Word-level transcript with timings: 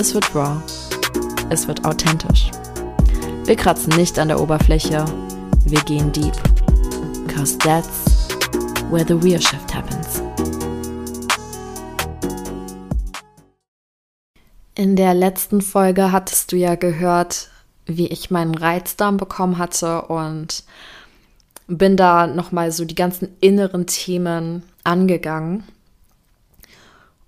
es 0.00 0.14
wird 0.14 0.34
raw, 0.34 0.62
es 1.50 1.68
wird 1.68 1.84
authentisch. 1.84 2.50
Wir 3.44 3.54
kratzen 3.54 3.94
nicht 3.96 4.18
an 4.18 4.28
der 4.28 4.40
Oberfläche, 4.40 5.04
wir 5.66 5.80
gehen 5.82 6.10
deep. 6.10 6.32
Cause 7.28 7.58
that's 7.58 8.28
where 8.90 9.04
the 9.06 9.12
real 9.12 9.38
shift 9.38 9.74
happens. 9.74 10.22
In 14.74 14.96
der 14.96 15.12
letzten 15.12 15.60
Folge 15.60 16.10
hattest 16.12 16.52
du 16.52 16.56
ja 16.56 16.76
gehört, 16.76 17.50
wie 17.84 18.06
ich 18.06 18.30
meinen 18.30 18.54
Reizdarm 18.54 19.18
bekommen 19.18 19.58
hatte 19.58 20.00
und 20.06 20.64
bin 21.66 21.98
da 21.98 22.26
nochmal 22.26 22.72
so 22.72 22.86
die 22.86 22.94
ganzen 22.94 23.28
inneren 23.42 23.86
Themen 23.86 24.62
angegangen 24.82 25.64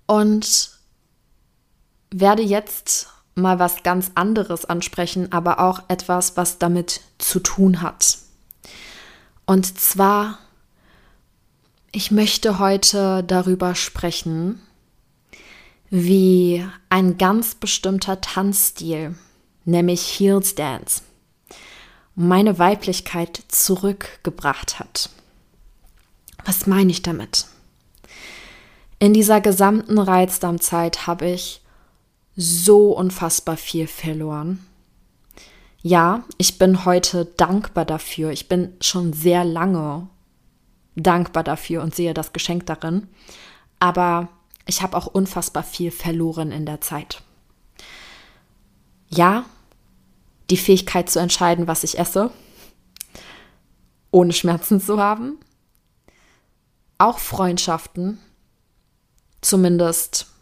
und 0.07 0.72
werde 2.19 2.43
jetzt 2.43 3.07
mal 3.35 3.59
was 3.59 3.83
ganz 3.83 4.11
anderes 4.15 4.65
ansprechen, 4.65 5.31
aber 5.31 5.59
auch 5.59 5.81
etwas, 5.87 6.37
was 6.37 6.59
damit 6.59 7.01
zu 7.17 7.39
tun 7.39 7.81
hat. 7.81 8.17
Und 9.45 9.79
zwar, 9.79 10.37
ich 11.91 12.11
möchte 12.11 12.59
heute 12.59 13.23
darüber 13.23 13.75
sprechen, 13.75 14.61
wie 15.89 16.65
ein 16.89 17.17
ganz 17.17 17.55
bestimmter 17.55 18.21
Tanzstil, 18.21 19.15
nämlich 19.65 20.19
Heels 20.19 20.55
Dance, 20.55 21.01
meine 22.15 22.59
Weiblichkeit 22.59 23.43
zurückgebracht 23.47 24.79
hat. 24.79 25.09
Was 26.45 26.67
meine 26.67 26.91
ich 26.91 27.01
damit? 27.01 27.47
In 28.99 29.13
dieser 29.13 29.41
gesamten 29.41 29.97
Reizdarmzeit 29.97 31.07
habe 31.07 31.29
ich 31.29 31.62
so 32.35 32.91
unfassbar 32.91 33.57
viel 33.57 33.87
verloren. 33.87 34.65
Ja, 35.81 36.23
ich 36.37 36.57
bin 36.57 36.85
heute 36.85 37.25
dankbar 37.25 37.85
dafür. 37.85 38.31
Ich 38.31 38.47
bin 38.47 38.73
schon 38.79 39.13
sehr 39.13 39.43
lange 39.43 40.07
dankbar 40.95 41.43
dafür 41.43 41.81
und 41.81 41.93
sehe 41.93 42.13
das 42.13 42.33
Geschenk 42.33 42.65
darin. 42.65 43.07
Aber 43.79 44.29
ich 44.65 44.81
habe 44.81 44.95
auch 44.95 45.07
unfassbar 45.07 45.63
viel 45.63 45.91
verloren 45.91 46.51
in 46.51 46.65
der 46.65 46.81
Zeit. 46.81 47.21
Ja, 49.09 49.45
die 50.49 50.57
Fähigkeit 50.57 51.09
zu 51.09 51.19
entscheiden, 51.19 51.67
was 51.67 51.83
ich 51.83 51.99
esse, 51.99 52.31
ohne 54.11 54.33
Schmerzen 54.33 54.79
zu 54.79 54.99
haben. 54.99 55.37
Auch 56.97 57.19
Freundschaften, 57.19 58.19
zumindest 59.41 60.32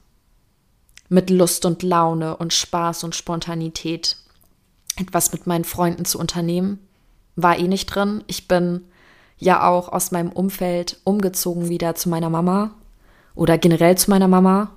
mit 1.11 1.29
Lust 1.29 1.65
und 1.65 1.83
Laune 1.83 2.37
und 2.37 2.53
Spaß 2.53 3.03
und 3.03 3.15
Spontanität 3.15 4.15
etwas 4.95 5.33
mit 5.33 5.45
meinen 5.45 5.65
Freunden 5.65 6.05
zu 6.05 6.17
unternehmen, 6.17 6.79
war 7.35 7.59
eh 7.59 7.67
nicht 7.67 7.87
drin. 7.87 8.23
Ich 8.27 8.47
bin 8.47 8.85
ja 9.37 9.67
auch 9.67 9.89
aus 9.89 10.11
meinem 10.11 10.31
Umfeld 10.31 11.01
umgezogen 11.03 11.67
wieder 11.67 11.95
zu 11.95 12.07
meiner 12.07 12.29
Mama 12.29 12.71
oder 13.35 13.57
generell 13.57 13.97
zu 13.97 14.09
meiner 14.09 14.29
Mama 14.29 14.71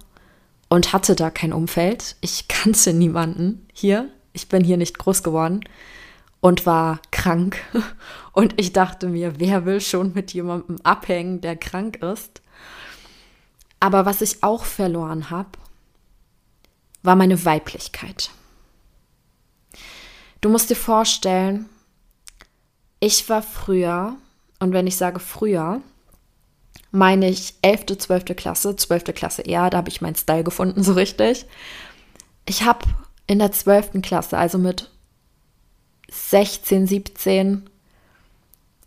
und 0.69 0.93
hatte 0.93 1.15
da 1.15 1.31
kein 1.31 1.53
Umfeld. 1.53 2.17
Ich 2.21 2.49
kannte 2.49 2.93
niemanden 2.93 3.69
hier. 3.73 4.09
Ich 4.33 4.49
bin 4.49 4.65
hier 4.65 4.77
nicht 4.77 4.99
groß 4.99 5.23
geworden 5.23 5.61
und 6.41 6.67
war 6.67 6.99
krank. 7.13 7.59
Und 8.33 8.61
ich 8.61 8.73
dachte 8.73 9.07
mir, 9.07 9.39
wer 9.39 9.65
will 9.65 9.81
schon 9.81 10.13
mit 10.13 10.33
jemandem 10.33 10.79
abhängen, 10.83 11.41
der 11.41 11.55
krank 11.55 12.03
ist? 12.03 12.43
Aber 13.79 14.07
was 14.07 14.21
ich 14.23 14.43
auch 14.43 14.65
verloren 14.65 15.31
habe, 15.31 15.51
war 17.05 17.15
meine 17.15 17.45
Weiblichkeit. 17.45 18.31
Du 20.41 20.49
musst 20.49 20.71
dir 20.71 20.77
vorstellen, 20.77 21.69
ich 22.99 23.29
war 23.29 23.43
früher, 23.43 24.17
und 24.59 24.73
wenn 24.73 24.87
ich 24.87 24.97
sage 24.97 25.21
früher, 25.21 25.81
meine 26.91 27.29
ich 27.29 27.55
11., 27.63 27.99
12. 27.99 28.25
Klasse, 28.37 28.75
12. 28.75 29.15
Klasse 29.15 29.43
eher, 29.43 29.69
da 29.71 29.79
habe 29.79 29.91
ich 29.91 30.01
meinen 30.01 30.17
Style 30.17 30.45
gefunden, 30.45 30.83
so 30.83 30.95
richtig. 30.95 31.47
Ich 32.47 32.65
habe 32.65 32.87
in 33.27 33.39
der 33.39 33.53
12. 33.53 34.03
Klasse, 34.03 34.39
also 34.39 34.59
mit 34.59 34.91
16, 36.11 36.87
17, 36.87 37.69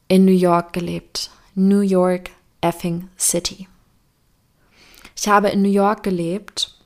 in 0.08 0.26
New 0.26 0.32
York 0.32 0.74
gelebt. 0.74 1.30
New 1.54 1.82
York 1.82 2.32
effing 2.62 3.10
City. 3.18 3.68
Ich 5.16 5.28
habe 5.28 5.50
in 5.50 5.62
New 5.62 5.70
York 5.70 6.04
gelebt, 6.04 6.77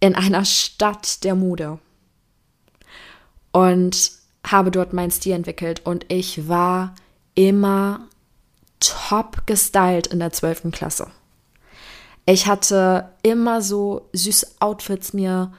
in 0.00 0.14
einer 0.14 0.44
Stadt 0.44 1.24
der 1.24 1.34
Mode 1.34 1.78
und 3.52 4.12
habe 4.46 4.70
dort 4.70 4.92
meinen 4.92 5.10
Stil 5.10 5.34
entwickelt 5.34 5.84
und 5.84 6.06
ich 6.08 6.48
war 6.48 6.94
immer 7.34 8.08
top 8.80 9.46
gestylt 9.46 10.06
in 10.06 10.18
der 10.18 10.32
12. 10.32 10.70
Klasse. 10.72 11.08
Ich 12.24 12.46
hatte 12.46 13.10
immer 13.22 13.60
so 13.60 14.08
süße 14.12 14.46
Outfits 14.60 15.12
mir 15.12 15.52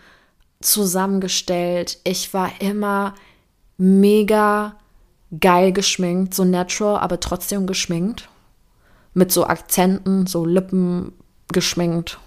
zusammengestellt. 0.62 2.00
Ich 2.03 2.34
war 2.34 2.51
immer 2.59 3.16
mega 3.78 4.75
geil 5.40 5.72
geschminkt, 5.74 6.34
so 6.34 6.44
natural, 6.44 7.00
aber 7.00 7.19
trotzdem 7.19 7.68
geschminkt 7.68 8.30
mit 9.13 9.31
so 9.31 9.46
Akzenten, 9.46 10.28
so 10.28 10.46
Lippen 10.46 11.13
geschminkt, 11.50 12.19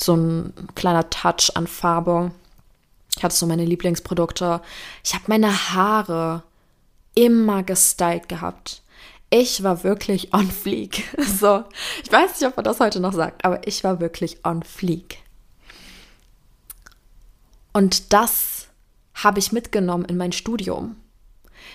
so 0.00 0.14
ein 0.14 0.52
kleiner 0.74 1.08
Touch 1.10 1.50
an 1.54 1.66
Farbe. 1.66 2.32
Ich 3.16 3.22
hatte 3.22 3.34
so 3.34 3.46
meine 3.46 3.64
Lieblingsprodukte. 3.64 4.60
Ich 5.02 5.14
habe 5.14 5.24
meine 5.28 5.72
Haare 5.72 6.42
immer 7.14 7.62
gestylt 7.62 8.28
gehabt. 8.28 8.82
Ich 9.30 9.62
war 9.62 9.82
wirklich 9.82 10.32
on 10.32 10.50
fleek. 10.50 11.04
So, 11.38 11.64
ich 12.02 12.12
weiß 12.12 12.40
nicht, 12.40 12.48
ob 12.48 12.56
man 12.56 12.64
das 12.64 12.80
heute 12.80 13.00
noch 13.00 13.12
sagt, 13.12 13.44
aber 13.44 13.66
ich 13.66 13.82
war 13.84 14.00
wirklich 14.00 14.44
on 14.44 14.62
fleek. 14.62 15.18
Und 17.72 18.12
das 18.12 18.68
habe 19.14 19.38
ich 19.38 19.52
mitgenommen 19.52 20.04
in 20.04 20.16
mein 20.16 20.32
Studium. 20.32 20.96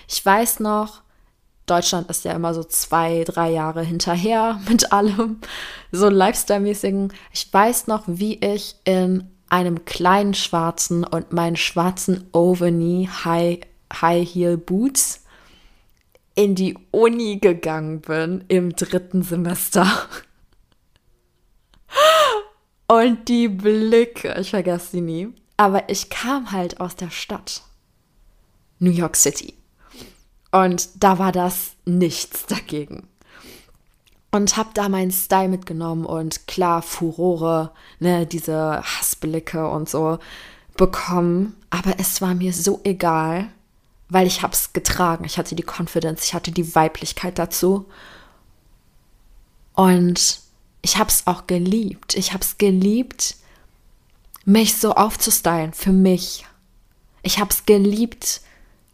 Ich 0.08 0.24
weiß 0.24 0.60
noch, 0.60 1.02
Deutschland 1.66 2.10
ist 2.10 2.24
ja 2.24 2.32
immer 2.32 2.54
so 2.54 2.64
zwei, 2.64 3.24
drei 3.24 3.50
Jahre 3.50 3.82
hinterher 3.82 4.60
mit 4.68 4.92
allem, 4.92 5.40
so 5.90 6.08
Lifestyle-mäßigen. 6.08 7.12
Ich 7.32 7.52
weiß 7.52 7.86
noch, 7.86 8.04
wie 8.06 8.34
ich 8.34 8.76
in 8.84 9.28
einem 9.48 9.84
kleinen 9.84 10.34
schwarzen 10.34 11.04
und 11.04 11.32
meinen 11.32 11.56
schwarzen 11.56 12.28
Overknee 12.32 13.08
High, 13.24 13.60
High 13.92 14.28
Heel 14.28 14.56
Boots 14.56 15.24
in 16.34 16.54
die 16.54 16.78
Uni 16.90 17.38
gegangen 17.38 18.00
bin 18.00 18.44
im 18.48 18.74
dritten 18.74 19.22
Semester. 19.22 19.86
Und 22.88 23.28
die 23.28 23.48
Blicke, 23.48 24.34
ich 24.38 24.50
vergesse 24.50 24.92
sie 24.92 25.00
nie. 25.00 25.32
Aber 25.56 25.88
ich 25.88 26.10
kam 26.10 26.52
halt 26.52 26.80
aus 26.80 26.96
der 26.96 27.10
Stadt. 27.10 27.62
New 28.78 28.90
York 28.90 29.16
City. 29.16 29.54
Und 30.52 31.02
da 31.02 31.18
war 31.18 31.32
das 31.32 31.72
nichts 31.86 32.46
dagegen. 32.46 33.08
Und 34.30 34.56
habe 34.56 34.70
da 34.74 34.88
meinen 34.88 35.10
Style 35.10 35.48
mitgenommen 35.48 36.06
und 36.06 36.46
klar 36.46 36.82
Furore, 36.82 37.72
ne, 37.98 38.26
diese 38.26 38.82
Hassblicke 38.82 39.68
und 39.68 39.88
so 39.88 40.18
bekommen. 40.76 41.56
Aber 41.70 41.98
es 41.98 42.22
war 42.22 42.34
mir 42.34 42.52
so 42.52 42.80
egal, 42.84 43.48
weil 44.08 44.26
ich 44.26 44.42
habe 44.42 44.52
es 44.52 44.72
getragen. 44.72 45.24
Ich 45.24 45.38
hatte 45.38 45.54
die 45.54 45.64
Confidence, 45.66 46.24
ich 46.24 46.34
hatte 46.34 46.52
die 46.52 46.74
Weiblichkeit 46.74 47.38
dazu. 47.38 47.86
Und 49.74 50.40
ich 50.82 50.98
habe 50.98 51.08
es 51.08 51.26
auch 51.26 51.46
geliebt. 51.46 52.14
Ich 52.14 52.32
habe 52.32 52.42
es 52.42 52.58
geliebt, 52.58 53.36
mich 54.44 54.76
so 54.76 54.94
aufzustylen 54.94 55.72
für 55.72 55.92
mich. 55.92 56.46
Ich 57.22 57.38
habe 57.38 57.50
es 57.50 57.64
geliebt, 57.64 58.42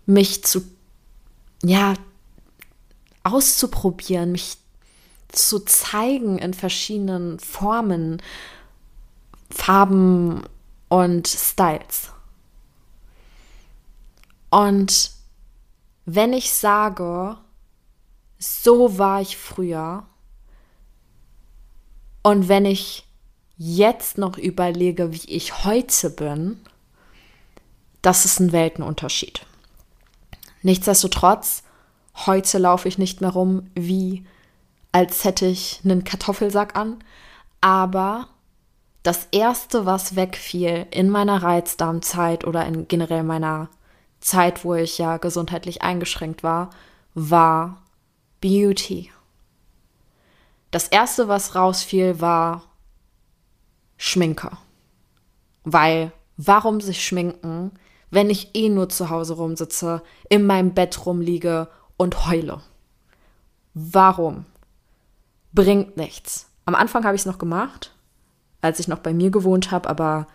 mich 0.06 0.44
zu 0.44 0.62
ja, 1.62 1.94
auszuprobieren, 3.24 4.32
mich 4.32 4.58
zu 5.28 5.60
zeigen 5.60 6.38
in 6.38 6.54
verschiedenen 6.54 7.38
Formen, 7.38 8.22
Farben 9.50 10.42
und 10.88 11.28
Styles. 11.28 12.12
Und 14.50 15.12
wenn 16.06 16.32
ich 16.32 16.52
sage, 16.52 17.36
so 18.38 18.98
war 18.98 19.20
ich 19.20 19.36
früher, 19.36 20.06
und 22.22 22.48
wenn 22.48 22.64
ich 22.64 23.06
jetzt 23.56 24.18
noch 24.18 24.36
überlege, 24.38 25.12
wie 25.12 25.30
ich 25.30 25.64
heute 25.64 26.10
bin, 26.10 26.60
das 28.02 28.24
ist 28.24 28.40
ein 28.40 28.52
Weltenunterschied. 28.52 29.46
Nichtsdestotrotz, 30.68 31.62
heute 32.26 32.58
laufe 32.58 32.88
ich 32.88 32.98
nicht 32.98 33.22
mehr 33.22 33.30
rum, 33.30 33.70
wie 33.74 34.26
als 34.92 35.24
hätte 35.24 35.46
ich 35.46 35.80
einen 35.82 36.04
Kartoffelsack 36.04 36.76
an, 36.76 37.02
aber 37.62 38.28
das 39.02 39.28
erste, 39.30 39.86
was 39.86 40.14
wegfiel 40.14 40.86
in 40.90 41.08
meiner 41.08 41.42
Reizdarmzeit 41.42 42.44
oder 42.44 42.66
in 42.66 42.86
generell 42.86 43.22
meiner 43.22 43.70
Zeit, 44.20 44.62
wo 44.62 44.74
ich 44.74 44.98
ja 44.98 45.16
gesundheitlich 45.16 45.80
eingeschränkt 45.80 46.42
war, 46.42 46.68
war 47.14 47.80
Beauty. 48.42 49.10
Das 50.70 50.88
erste, 50.88 51.28
was 51.28 51.54
rausfiel, 51.54 52.20
war 52.20 52.64
Schminke. 53.96 54.50
Weil, 55.64 56.12
warum 56.36 56.82
sich 56.82 57.02
schminken, 57.02 57.70
wenn 58.10 58.30
ich 58.30 58.54
eh 58.54 58.68
nur 58.68 58.88
zu 58.88 59.10
Hause 59.10 59.34
rumsitze, 59.34 60.02
in 60.28 60.46
meinem 60.46 60.74
Bett 60.74 61.06
rumliege 61.06 61.68
und 61.96 62.26
heule? 62.26 62.62
Warum? 63.74 64.46
Bringt 65.52 65.96
nichts. 65.96 66.46
Am 66.64 66.74
Anfang 66.74 67.04
habe 67.04 67.14
ich 67.14 67.22
es 67.22 67.26
noch 67.26 67.38
gemacht, 67.38 67.94
als 68.60 68.80
ich 68.80 68.88
noch 68.88 68.98
bei 68.98 69.12
mir 69.12 69.30
gewohnt 69.30 69.70
habe, 69.70 69.88
aber 69.88 70.26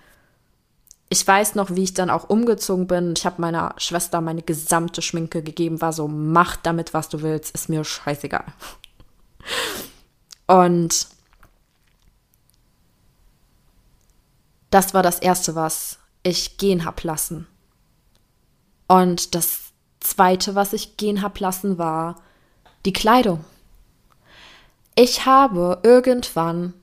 ich 1.09 1.27
weiß 1.27 1.55
noch, 1.55 1.75
wie 1.75 1.83
ich 1.83 1.93
dann 1.93 2.09
auch 2.09 2.29
umgezogen 2.29 2.87
bin. 2.87 3.13
Ich 3.15 3.25
habe 3.25 3.39
meiner 3.41 3.75
Schwester 3.77 4.19
meine 4.19 4.41
gesamte 4.41 5.01
Schminke 5.03 5.43
gegeben, 5.43 5.79
war 5.79 5.93
so, 5.93 6.07
mach 6.07 6.55
damit, 6.55 6.93
was 6.93 7.09
du 7.09 7.21
willst, 7.21 7.53
ist 7.53 7.69
mir 7.69 7.83
scheißegal. 7.83 8.45
Und 10.47 11.07
das 14.71 14.95
war 14.95 15.03
das 15.03 15.19
Erste, 15.19 15.53
was 15.53 15.99
ich 16.23 16.57
gehen 16.57 16.83
hab 16.83 17.03
lassen. 17.03 17.47
Und 18.87 19.35
das 19.35 19.71
Zweite, 19.99 20.55
was 20.55 20.73
ich 20.73 20.97
gehen 20.97 21.21
hab 21.21 21.39
lassen, 21.39 21.77
war 21.77 22.21
die 22.85 22.93
Kleidung. 22.93 23.43
Ich 24.95 25.25
habe 25.25 25.79
irgendwann 25.83 26.73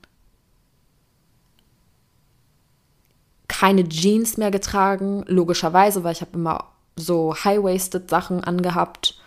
keine 3.47 3.87
Jeans 3.87 4.37
mehr 4.37 4.51
getragen, 4.51 5.23
logischerweise, 5.27 6.03
weil 6.03 6.13
ich 6.13 6.21
habe 6.21 6.33
immer 6.33 6.65
so 6.95 7.35
high-waisted 7.35 8.09
Sachen 8.09 8.43
angehabt. 8.43 9.19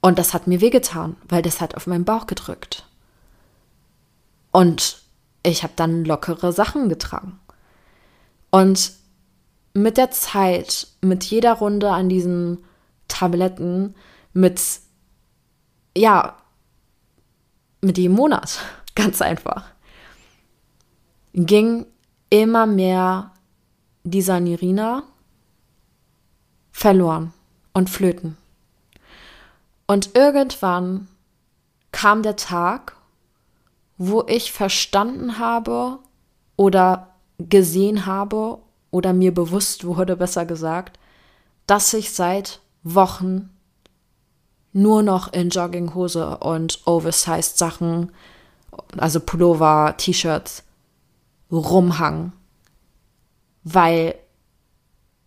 Und 0.00 0.18
das 0.18 0.32
hat 0.32 0.46
mir 0.46 0.60
wehgetan, 0.60 1.16
weil 1.28 1.42
das 1.42 1.60
hat 1.60 1.74
auf 1.74 1.86
meinen 1.86 2.04
Bauch 2.04 2.26
gedrückt. 2.26 2.86
Und 4.52 5.02
ich 5.42 5.62
habe 5.62 5.72
dann 5.76 6.04
lockere 6.04 6.52
Sachen 6.52 6.88
getragen. 6.88 7.38
Und 8.50 8.92
mit 9.78 9.96
der 9.96 10.10
Zeit, 10.10 10.88
mit 11.00 11.24
jeder 11.24 11.54
Runde 11.54 11.90
an 11.90 12.08
diesen 12.08 12.64
Tabletten, 13.06 13.94
mit, 14.32 14.60
ja, 15.96 16.36
mit 17.80 17.96
jedem 17.96 18.16
Monat, 18.16 18.58
ganz 18.94 19.22
einfach, 19.22 19.64
ging 21.32 21.86
immer 22.30 22.66
mehr 22.66 23.32
dieser 24.02 24.40
Nirina 24.40 25.04
verloren 26.72 27.32
und 27.72 27.88
flöten. 27.88 28.36
Und 29.86 30.14
irgendwann 30.16 31.08
kam 31.92 32.22
der 32.22 32.36
Tag, 32.36 32.96
wo 33.96 34.24
ich 34.26 34.52
verstanden 34.52 35.38
habe 35.38 35.98
oder 36.56 37.14
gesehen 37.38 38.04
habe 38.04 38.58
oder 38.90 39.12
mir 39.12 39.32
bewusst 39.32 39.84
wurde, 39.84 40.16
besser 40.16 40.46
gesagt, 40.46 40.98
dass 41.66 41.92
ich 41.92 42.12
seit 42.12 42.60
Wochen 42.82 43.50
nur 44.72 45.02
noch 45.02 45.32
in 45.32 45.50
Jogginghose 45.50 46.38
und 46.38 46.80
oversized 46.86 47.58
Sachen, 47.58 48.12
also 48.96 49.20
Pullover, 49.20 49.94
T-Shirts, 49.96 50.62
rumhang. 51.50 52.32
Weil 53.64 54.14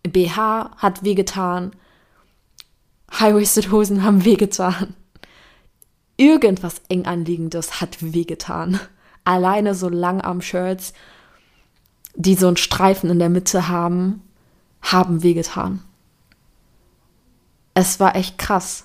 BH 0.02 0.70
hat 0.76 1.04
wehgetan, 1.04 1.72
High-Waisted 3.12 3.70
Hosen 3.70 4.02
haben 4.02 4.24
wehgetan. 4.24 4.94
Irgendwas 6.16 6.80
eng 6.88 7.06
anliegendes 7.06 7.80
hat 7.80 7.98
wehgetan. 8.00 8.80
Alleine 9.24 9.74
so 9.74 9.88
Langarm-Shirts, 9.88 10.92
die 12.14 12.34
so 12.34 12.46
einen 12.46 12.56
Streifen 12.56 13.10
in 13.10 13.18
der 13.18 13.28
Mitte 13.28 13.68
haben, 13.68 14.22
haben 14.82 15.22
wehgetan. 15.22 15.82
Es 17.74 18.00
war 18.00 18.16
echt 18.16 18.38
krass. 18.38 18.84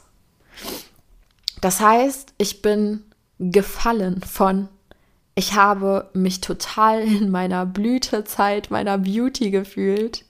Das 1.62 1.81
heißt, 1.81 2.33
ich 2.38 2.62
bin 2.62 3.03
gefallen 3.39 4.21
von, 4.21 4.69
ich 5.35 5.53
habe 5.53 6.09
mich 6.13 6.41
total 6.41 7.01
in 7.01 7.29
meiner 7.29 7.65
Blütezeit, 7.65 8.71
meiner 8.71 8.97
Beauty 8.97 9.51
gefühlt, 9.51 10.25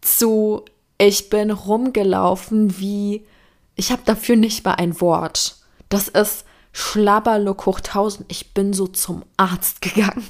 zu, 0.00 0.64
ich 0.98 1.30
bin 1.30 1.50
rumgelaufen 1.50 2.78
wie, 2.78 3.24
ich 3.76 3.92
habe 3.92 4.02
dafür 4.04 4.36
nicht 4.36 4.64
mal 4.64 4.74
ein 4.74 5.00
Wort. 5.00 5.56
Das 5.88 6.08
ist 6.08 6.44
1000. 6.74 8.24
Ich 8.28 8.54
bin 8.54 8.72
so 8.72 8.86
zum 8.86 9.24
Arzt 9.36 9.80
gegangen, 9.82 10.26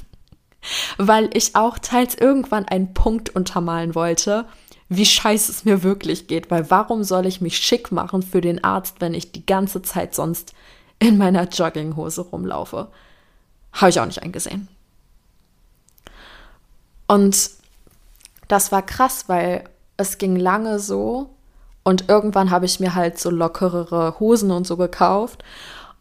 weil 0.97 1.29
ich 1.33 1.55
auch 1.55 1.77
teils 1.79 2.15
irgendwann 2.15 2.65
einen 2.65 2.93
Punkt 2.93 3.35
untermalen 3.35 3.95
wollte, 3.95 4.45
wie 4.89 5.05
scheiße 5.05 5.51
es 5.51 5.65
mir 5.65 5.83
wirklich 5.83 6.27
geht. 6.27 6.51
Weil 6.51 6.69
warum 6.69 7.03
soll 7.03 7.25
ich 7.25 7.41
mich 7.41 7.57
schick 7.57 7.91
machen 7.91 8.21
für 8.21 8.41
den 8.41 8.63
Arzt, 8.63 8.97
wenn 8.99 9.13
ich 9.13 9.31
die 9.31 9.45
ganze 9.45 9.81
Zeit 9.81 10.13
sonst 10.13 10.53
in 10.99 11.17
meiner 11.17 11.47
Jogginghose 11.47 12.21
rumlaufe? 12.21 12.89
Habe 13.73 13.89
ich 13.89 13.99
auch 13.99 14.05
nicht 14.05 14.21
eingesehen. 14.21 14.67
Und 17.07 17.49
das 18.47 18.71
war 18.71 18.81
krass, 18.81 19.25
weil 19.27 19.63
es 19.97 20.17
ging 20.17 20.35
lange 20.35 20.79
so, 20.79 21.33
und 21.83 22.09
irgendwann 22.09 22.49
habe 22.49 22.65
ich 22.65 22.79
mir 22.79 22.95
halt 22.95 23.19
so 23.19 23.29
lockerere 23.29 24.19
Hosen 24.19 24.51
und 24.51 24.65
so 24.65 24.77
gekauft. 24.77 25.43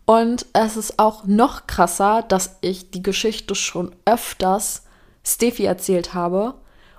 Und 0.04 0.46
es 0.52 0.76
ist 0.76 0.98
auch 0.98 1.24
noch 1.24 1.66
krasser, 1.66 2.22
dass 2.22 2.56
ich 2.60 2.90
die 2.90 3.02
Geschichte 3.02 3.54
schon 3.54 3.94
öfters 4.04 4.82
Steffi 5.24 5.64
erzählt 5.64 6.14
habe. 6.14 6.54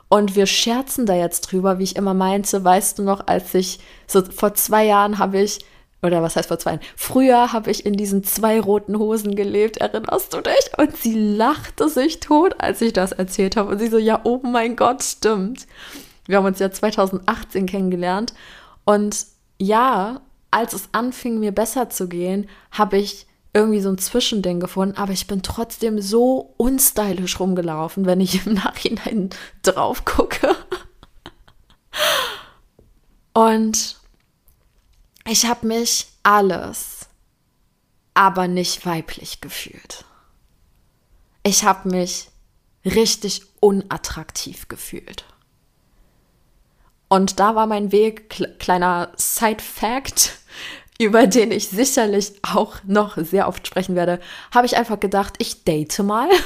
Und 0.08 0.36
wir 0.36 0.46
scherzen 0.46 1.06
da 1.06 1.16
jetzt 1.16 1.42
drüber, 1.42 1.80
wie 1.80 1.84
ich 1.84 1.96
immer 1.96 2.14
meinte, 2.14 2.64
weißt 2.64 3.00
du 3.00 3.04
noch, 3.04 3.28
als 3.28 3.54
ich 3.54 3.80
so 4.08 4.24
vor 4.24 4.54
zwei 4.54 4.86
Jahren 4.86 5.18
habe 5.18 5.42
ich, 5.42 5.66
oder 6.04 6.22
was 6.22 6.36
heißt 6.36 6.50
vor 6.50 6.60
zwei 6.60 6.72
Jahren? 6.72 6.84
Früher 6.96 7.52
habe 7.52 7.72
ich 7.72 7.86
in 7.86 7.94
diesen 7.94 8.24
zwei 8.24 8.60
roten 8.60 9.00
Hosen 9.00 9.36
gelebt, 9.36 9.78
erinnerst 9.78 10.34
du 10.34 10.42
dich? 10.42 10.72
Und 10.78 10.96
sie 10.98 11.18
lachte 11.18 11.90
sich 11.90 12.20
tot, 12.20 12.56
als 12.60 12.82
ich 12.82 12.94
das 12.94 13.12
erzählt 13.12 13.56
habe. 13.56 13.72
Und 13.72 13.80
sie 13.80 13.88
so, 13.88 13.98
ja, 13.98 14.22
oh 14.24 14.40
mein 14.44 14.76
Gott, 14.76 15.02
stimmt. 15.02 15.66
Wir 16.26 16.38
haben 16.38 16.46
uns 16.46 16.60
ja 16.60 16.72
2018 16.72 17.66
kennengelernt 17.66 18.34
und 18.86 19.26
ja, 19.58 20.22
als 20.54 20.74
es 20.74 20.90
anfing, 20.92 21.40
mir 21.40 21.52
besser 21.52 21.90
zu 21.90 22.08
gehen, 22.08 22.48
habe 22.72 22.98
ich 22.98 23.26
irgendwie 23.54 23.82
so 23.82 23.90
ein 23.90 23.98
Zwischending 23.98 24.60
gefunden, 24.60 24.98
aber 24.98 25.12
ich 25.12 25.28
bin 25.28 25.42
trotzdem 25.42 26.02
so 26.02 26.54
unstylisch 26.58 27.40
rumgelaufen, 27.40 28.06
wenn 28.06 28.22
ich 28.22 28.46
im 28.46 28.54
Nachhinein 28.54 29.32
drauf 29.64 30.06
gucke. 30.06 30.56
Und 33.34 33.98
ich 35.26 35.46
habe 35.46 35.66
mich 35.68 36.08
alles, 36.22 37.08
aber 38.14 38.48
nicht 38.48 38.86
weiblich 38.86 39.42
gefühlt. 39.42 40.06
Ich 41.44 41.64
habe 41.64 41.90
mich 41.90 42.30
richtig 42.86 43.42
unattraktiv 43.60 44.68
gefühlt. 44.68 45.26
Und 47.10 47.40
da 47.40 47.56
war 47.56 47.68
mein 47.68 47.92
Weg, 47.92 48.30
kleiner 48.60 49.12
Side-Fact, 49.18 50.40
über 51.00 51.28
den 51.28 51.52
ich 51.52 51.70
sicherlich 51.70 52.34
auch 52.44 52.76
noch 52.86 53.18
sehr 53.18 53.48
oft 53.48 53.66
sprechen 53.66 53.96
werde, 53.96 54.20
habe 54.54 54.66
ich 54.66 54.78
einfach 54.78 55.00
gedacht, 55.00 55.36
ich 55.40 55.64
date 55.64 56.00
mal. 56.00 56.30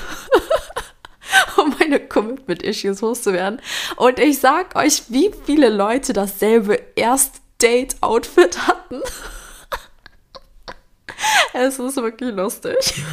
um 1.58 1.76
meine 1.80 2.00
Commitment-Issues 2.00 3.02
loszuwerden. 3.02 3.62
Und 3.98 4.20
ich 4.20 4.40
sag 4.40 4.76
euch, 4.76 5.04
wie 5.10 5.32
viele 5.46 5.70
Leute 5.70 6.14
dasselbe 6.14 6.80
Erst-Date-Outfit 6.96 8.68
hatten. 8.68 9.02
es 11.54 11.80
ist 11.80 11.98
wirklich 11.98 12.34
lustig. 12.34 12.78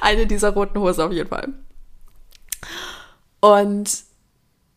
Eine 0.00 0.26
dieser 0.26 0.50
roten 0.50 0.78
Hosen 0.78 1.02
auf 1.02 1.12
jeden 1.12 1.28
Fall. 1.28 1.48
Und 3.40 3.90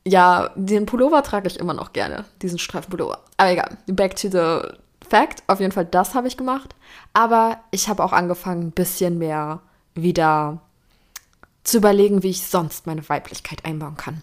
ja, 0.06 0.50
den 0.56 0.86
Pullover 0.86 1.24
trage 1.24 1.48
ich 1.48 1.60
immer 1.60 1.74
noch 1.74 1.94
gerne, 1.94 2.26
diesen 2.42 2.60
Streifenpullover. 2.60 3.20
Aber 3.38 3.52
egal, 3.52 3.78
back 3.88 4.16
to 4.16 4.30
the 4.30 4.68
fact. 5.08 5.44
Auf 5.48 5.60
jeden 5.60 5.72
Fall, 5.72 5.86
das 5.86 6.16
habe 6.16 6.28
ich 6.28 6.38
gemacht. 6.38 6.76
Aber 7.14 7.58
ich 7.72 7.90
habe 7.90 8.04
auch 8.04 8.14
angefangen, 8.14 8.68
ein 8.68 8.72
bisschen 8.72 9.18
mehr 9.18 9.60
wieder 9.96 10.60
zu 11.64 11.78
überlegen, 11.78 12.24
wie 12.24 12.30
ich 12.30 12.48
sonst 12.48 12.88
meine 12.88 13.08
Weiblichkeit 13.10 13.66
einbauen 13.66 13.98
kann. 13.98 14.22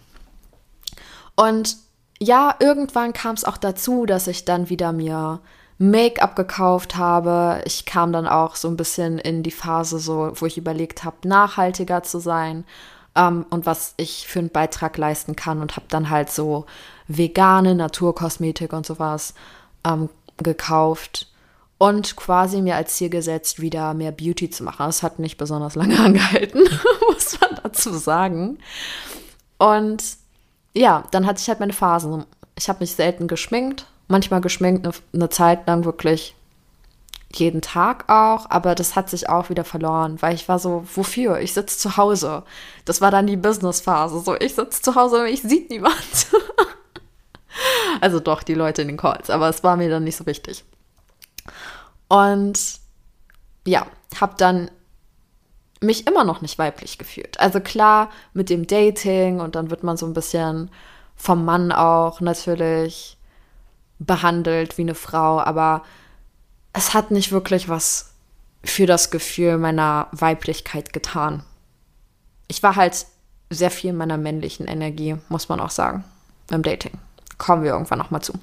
Und 1.35 1.77
ja, 2.19 2.55
irgendwann 2.61 3.13
kam 3.13 3.35
es 3.35 3.45
auch 3.45 3.59
dazu, 3.59 4.07
dass 4.07 4.27
ich 4.27 4.45
dann 4.45 4.71
wieder 4.71 4.93
mir 4.93 5.41
Make-up 5.79 6.35
gekauft 6.35 6.97
habe. 6.97 7.61
Ich 7.67 7.85
kam 7.85 8.13
dann 8.13 8.27
auch 8.27 8.57
so 8.57 8.69
ein 8.69 8.79
bisschen 8.79 9.19
in 9.19 9.43
die 9.43 9.51
Phase, 9.51 9.99
so, 9.99 10.33
wo 10.35 10.47
ich 10.47 10.57
überlegt 10.57 11.05
habe, 11.05 11.29
nachhaltiger 11.29 12.03
zu 12.03 12.19
sein 12.19 12.65
ähm, 13.17 13.47
und 13.51 13.67
was 13.67 13.95
ich 13.97 14.27
für 14.29 14.39
einen 14.39 14.51
Beitrag 14.51 14.97
leisten 14.97 15.35
kann 15.35 15.61
und 15.61 15.77
habe 15.77 15.87
dann 15.89 16.11
halt 16.11 16.31
so 16.31 16.67
vegane 17.09 17.75
Naturkosmetik 17.75 18.73
und 18.73 18.87
sowas 18.87 19.35
ähm, 19.85 20.09
gekauft 20.37 21.29
und 21.79 22.17
quasi 22.17 22.63
mir 22.63 22.77
als 22.77 22.95
Ziel 22.95 23.11
gesetzt, 23.11 23.61
wieder 23.61 23.95
mehr 23.95 24.13
Beauty 24.13 24.51
zu 24.51 24.65
machen. 24.65 24.87
Das 24.87 25.03
hat 25.03 25.19
nicht 25.19 25.39
besonders 25.39 25.75
lange 25.75 25.99
angehalten, 26.05 26.63
muss 27.13 27.41
man 27.41 27.59
dazu 27.63 27.93
sagen. 27.95 28.59
Und 29.59 30.03
ja, 30.75 31.05
dann 31.11 31.27
hatte 31.27 31.41
ich 31.41 31.49
halt 31.49 31.61
meine 31.61 31.73
Phasen. 31.73 32.25
Ich 32.59 32.69
habe 32.69 32.81
mich 32.81 32.93
selten 32.93 33.29
geschminkt, 33.29 33.87
manchmal 34.09 34.41
geschminkt 34.41 34.87
eine, 34.87 34.95
eine 35.13 35.29
Zeit 35.31 35.67
lang 35.67 35.85
wirklich 35.85 36.35
jeden 37.35 37.61
Tag 37.61 38.09
auch, 38.09 38.49
aber 38.51 38.75
das 38.75 38.97
hat 38.97 39.11
sich 39.11 39.29
auch 39.29 39.51
wieder 39.51 39.65
verloren, 39.65 40.21
weil 40.21 40.35
ich 40.35 40.49
war 40.49 40.59
so, 40.59 40.85
wofür? 40.95 41.41
Ich 41.41 41.53
sitze 41.53 41.79
zu 41.79 41.97
Hause. 41.97 42.45
Das 42.85 43.01
war 43.01 43.11
dann 43.11 43.27
die 43.27 43.37
Business-Phase. 43.37 44.21
So, 44.21 44.37
ich 44.37 44.55
sitze 44.55 44.81
zu 44.81 44.95
Hause 44.95 45.23
und 45.23 45.27
ich 45.27 45.43
sieht 45.43 45.69
niemand. 45.71 46.27
also 48.01 48.21
doch, 48.21 48.43
die 48.43 48.55
Leute 48.55 48.83
in 48.83 48.89
den 48.89 48.97
Calls, 48.97 49.31
aber 49.31 49.49
es 49.49 49.65
war 49.65 49.77
mir 49.77 49.91
dann 49.91 50.05
nicht 50.05 50.17
so 50.17 50.27
wichtig. 50.27 50.65
Und 52.09 52.81
ja, 53.67 53.87
habe 54.21 54.35
dann 54.39 54.71
mich 55.81 56.07
immer 56.07 56.25
noch 56.25 56.41
nicht 56.41 56.59
weiblich 56.59 56.99
gefühlt. 56.99 57.39
Also 57.41 57.61
klar, 57.61 58.11
mit 58.33 58.49
dem 58.49 58.67
Dating 58.67 59.41
und 59.41 59.55
dann 59.57 59.71
wird 59.71 59.83
man 59.83 59.97
so 59.97 60.07
ein 60.07 60.15
bisschen 60.15 60.71
vom 61.17 61.45
Mann 61.45 61.73
auch 61.73 62.21
natürlich 62.21 63.19
behandelt 63.99 64.79
wie 64.79 64.83
eine 64.83 64.95
Frau, 64.95 65.41
aber 65.41 65.83
es 66.77 66.93
hat 66.93 67.11
nicht 67.11 67.33
wirklich 67.33 67.69
was 67.69 68.13
für 68.63 68.87
das 68.87 69.11
Gefühl 69.11 69.57
meiner 69.57 70.09
Weiblichkeit 70.13 70.93
getan. 70.93 71.43
Ich 72.49 72.63
war 72.63 72.77
halt 72.77 73.07
sehr 73.49 73.71
viel 73.71 73.91
in 73.91 73.97
meiner 73.97 74.19
männlichen 74.19 74.67
Energie, 74.67 75.17
muss 75.29 75.49
man 75.49 75.59
auch 75.61 75.71
sagen, 75.71 76.05
beim 76.49 76.63
Dating. 76.63 76.93
Kommen 77.39 77.63
wir 77.63 77.73
irgendwann 77.73 77.99
nochmal 77.99 78.21
zu. 78.21 78.35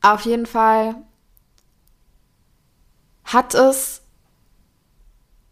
Auf 0.00 0.22
jeden 0.22 0.46
Fall 0.46 0.96
hat 3.24 3.54
es 3.54 4.02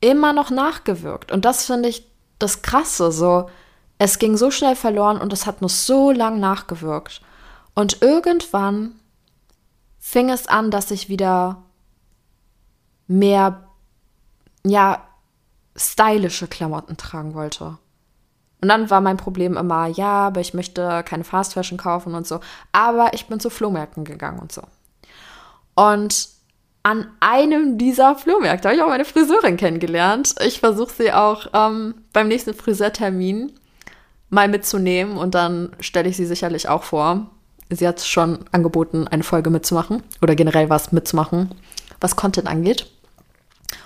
immer 0.00 0.32
noch 0.32 0.50
nachgewirkt. 0.50 1.30
Und 1.30 1.44
das 1.44 1.64
finde 1.64 1.90
ich 1.90 2.06
das 2.40 2.62
Krasse. 2.62 3.12
So, 3.12 3.48
es 3.98 4.18
ging 4.18 4.36
so 4.36 4.50
schnell 4.50 4.74
verloren 4.74 5.20
und 5.20 5.32
es 5.32 5.46
hat 5.46 5.60
nur 5.60 5.70
so 5.70 6.10
lang 6.10 6.40
nachgewirkt. 6.40 7.20
Und 7.74 8.02
irgendwann 8.02 8.99
fing 10.00 10.30
es 10.30 10.46
an, 10.48 10.70
dass 10.70 10.90
ich 10.90 11.08
wieder 11.08 11.62
mehr, 13.06 13.68
ja, 14.64 15.06
stylische 15.76 16.48
Klamotten 16.48 16.96
tragen 16.96 17.34
wollte. 17.34 17.78
Und 18.60 18.68
dann 18.68 18.90
war 18.90 19.00
mein 19.00 19.16
Problem 19.16 19.56
immer, 19.56 19.86
ja, 19.86 20.26
aber 20.26 20.40
ich 20.40 20.52
möchte 20.52 21.02
keine 21.04 21.24
Fast 21.24 21.54
Fashion 21.54 21.78
kaufen 21.78 22.14
und 22.14 22.26
so. 22.26 22.40
Aber 22.72 23.14
ich 23.14 23.26
bin 23.26 23.40
zu 23.40 23.48
Flohmärkten 23.48 24.04
gegangen 24.04 24.38
und 24.38 24.52
so. 24.52 24.62
Und 25.74 26.28
an 26.82 27.06
einem 27.20 27.78
dieser 27.78 28.16
Flohmärkte 28.16 28.68
habe 28.68 28.76
ich 28.76 28.82
auch 28.82 28.88
meine 28.88 29.04
Friseurin 29.04 29.56
kennengelernt. 29.56 30.34
Ich 30.44 30.60
versuche 30.60 30.92
sie 30.92 31.12
auch 31.12 31.46
ähm, 31.52 31.94
beim 32.12 32.28
nächsten 32.28 32.54
Friseurtermin 32.54 33.52
mal 34.28 34.48
mitzunehmen 34.48 35.16
und 35.16 35.34
dann 35.34 35.74
stelle 35.80 36.08
ich 36.08 36.16
sie 36.16 36.26
sicherlich 36.26 36.68
auch 36.68 36.84
vor. 36.84 37.30
Sie 37.70 37.86
hat 37.86 38.00
schon 38.00 38.44
angeboten, 38.52 39.06
eine 39.06 39.22
Folge 39.22 39.50
mitzumachen 39.50 40.02
oder 40.20 40.34
generell 40.34 40.68
was 40.70 40.92
mitzumachen, 40.92 41.54
was 42.00 42.16
Content 42.16 42.48
angeht. 42.48 42.90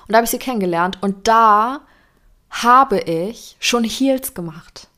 Und 0.07 0.13
da 0.13 0.17
habe 0.17 0.25
ich 0.25 0.31
sie 0.31 0.39
kennengelernt 0.39 0.99
und 1.03 1.29
da 1.29 1.81
habe 2.51 3.01
ich 3.01 3.57
schon 3.61 3.85
Heels 3.85 4.35
gemacht. 4.35 4.89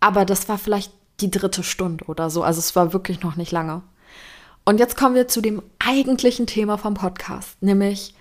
Aber 0.00 0.24
das 0.24 0.48
war 0.48 0.58
vielleicht 0.58 0.92
die 1.20 1.30
dritte 1.30 1.62
Stunde 1.62 2.04
oder 2.06 2.30
so. 2.30 2.42
Also 2.42 2.60
es 2.60 2.76
war 2.76 2.92
wirklich 2.92 3.22
noch 3.22 3.36
nicht 3.36 3.52
lange. 3.52 3.82
Und 4.64 4.78
jetzt 4.78 4.96
kommen 4.96 5.14
wir 5.14 5.28
zu 5.28 5.40
dem 5.40 5.62
eigentlichen 5.78 6.46
Thema 6.46 6.78
vom 6.78 6.94
Podcast, 6.94 7.60
nämlich 7.62 8.14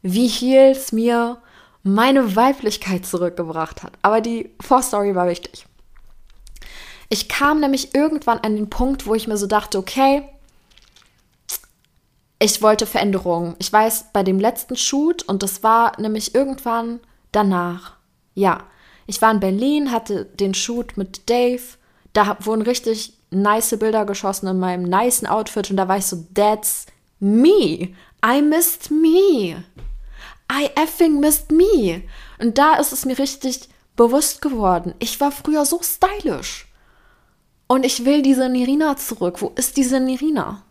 wie 0.00 0.28
Heels 0.28 0.92
mir 0.92 1.38
meine 1.82 2.36
Weiblichkeit 2.36 3.04
zurückgebracht 3.04 3.82
hat. 3.82 3.92
Aber 4.02 4.20
die 4.20 4.50
Vorstory 4.60 5.14
war 5.14 5.28
wichtig. 5.28 5.66
Ich 7.12 7.28
kam 7.28 7.60
nämlich 7.60 7.94
irgendwann 7.94 8.38
an 8.38 8.56
den 8.56 8.70
Punkt, 8.70 9.06
wo 9.06 9.14
ich 9.14 9.28
mir 9.28 9.36
so 9.36 9.46
dachte, 9.46 9.76
okay, 9.76 10.26
ich 12.38 12.62
wollte 12.62 12.86
Veränderungen. 12.86 13.54
Ich 13.58 13.70
weiß, 13.70 14.06
bei 14.14 14.22
dem 14.22 14.40
letzten 14.40 14.76
Shoot, 14.76 15.22
und 15.24 15.42
das 15.42 15.62
war 15.62 16.00
nämlich 16.00 16.34
irgendwann 16.34 17.00
danach, 17.30 17.96
ja, 18.32 18.64
ich 19.06 19.20
war 19.20 19.30
in 19.30 19.40
Berlin, 19.40 19.92
hatte 19.92 20.24
den 20.24 20.54
Shoot 20.54 20.96
mit 20.96 21.28
Dave, 21.28 21.60
da 22.14 22.38
wurden 22.40 22.62
richtig 22.62 23.12
nice 23.28 23.76
Bilder 23.78 24.06
geschossen 24.06 24.46
in 24.46 24.58
meinem 24.58 24.84
niceen 24.84 25.28
Outfit 25.28 25.68
und 25.68 25.76
da 25.76 25.88
war 25.88 25.98
ich 25.98 26.06
so, 26.06 26.24
that's 26.34 26.86
me. 27.20 27.94
I 28.24 28.40
missed 28.40 28.90
me. 28.90 29.62
I 30.50 30.70
effing 30.76 31.20
missed 31.20 31.52
me. 31.52 32.04
Und 32.38 32.56
da 32.56 32.76
ist 32.76 32.94
es 32.94 33.04
mir 33.04 33.18
richtig 33.18 33.68
bewusst 33.96 34.40
geworden. 34.40 34.94
Ich 34.98 35.20
war 35.20 35.30
früher 35.30 35.66
so 35.66 35.78
stylisch. 35.82 36.71
Und 37.72 37.86
ich 37.86 38.04
will 38.04 38.20
diese 38.20 38.48
Nirina 38.48 38.96
zurück. 38.96 39.40
Wo 39.40 39.52
ist 39.54 39.76
diese 39.78 39.98
Nirina? 39.98 40.62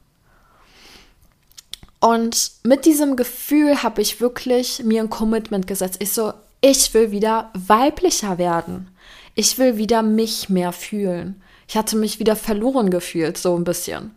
Und 1.99 2.51
mit 2.63 2.85
diesem 2.85 3.15
Gefühl 3.15 3.81
habe 3.81 4.01
ich 4.01 4.21
wirklich 4.21 4.83
mir 4.83 5.01
ein 5.01 5.09
Commitment 5.09 5.65
gesetzt. 5.65 5.97
Ich 5.99 6.13
so, 6.13 6.33
ich 6.61 6.93
will 6.93 7.11
wieder 7.11 7.49
weiblicher 7.53 8.37
werden. 8.37 8.89
Ich 9.33 9.57
will 9.57 9.77
wieder 9.77 10.03
mich 10.03 10.49
mehr 10.49 10.73
fühlen 10.73 11.41
ich 11.71 11.77
hatte 11.77 11.95
mich 11.95 12.19
wieder 12.19 12.35
verloren 12.35 12.89
gefühlt, 12.89 13.37
so 13.37 13.55
ein 13.55 13.63
bisschen. 13.63 14.13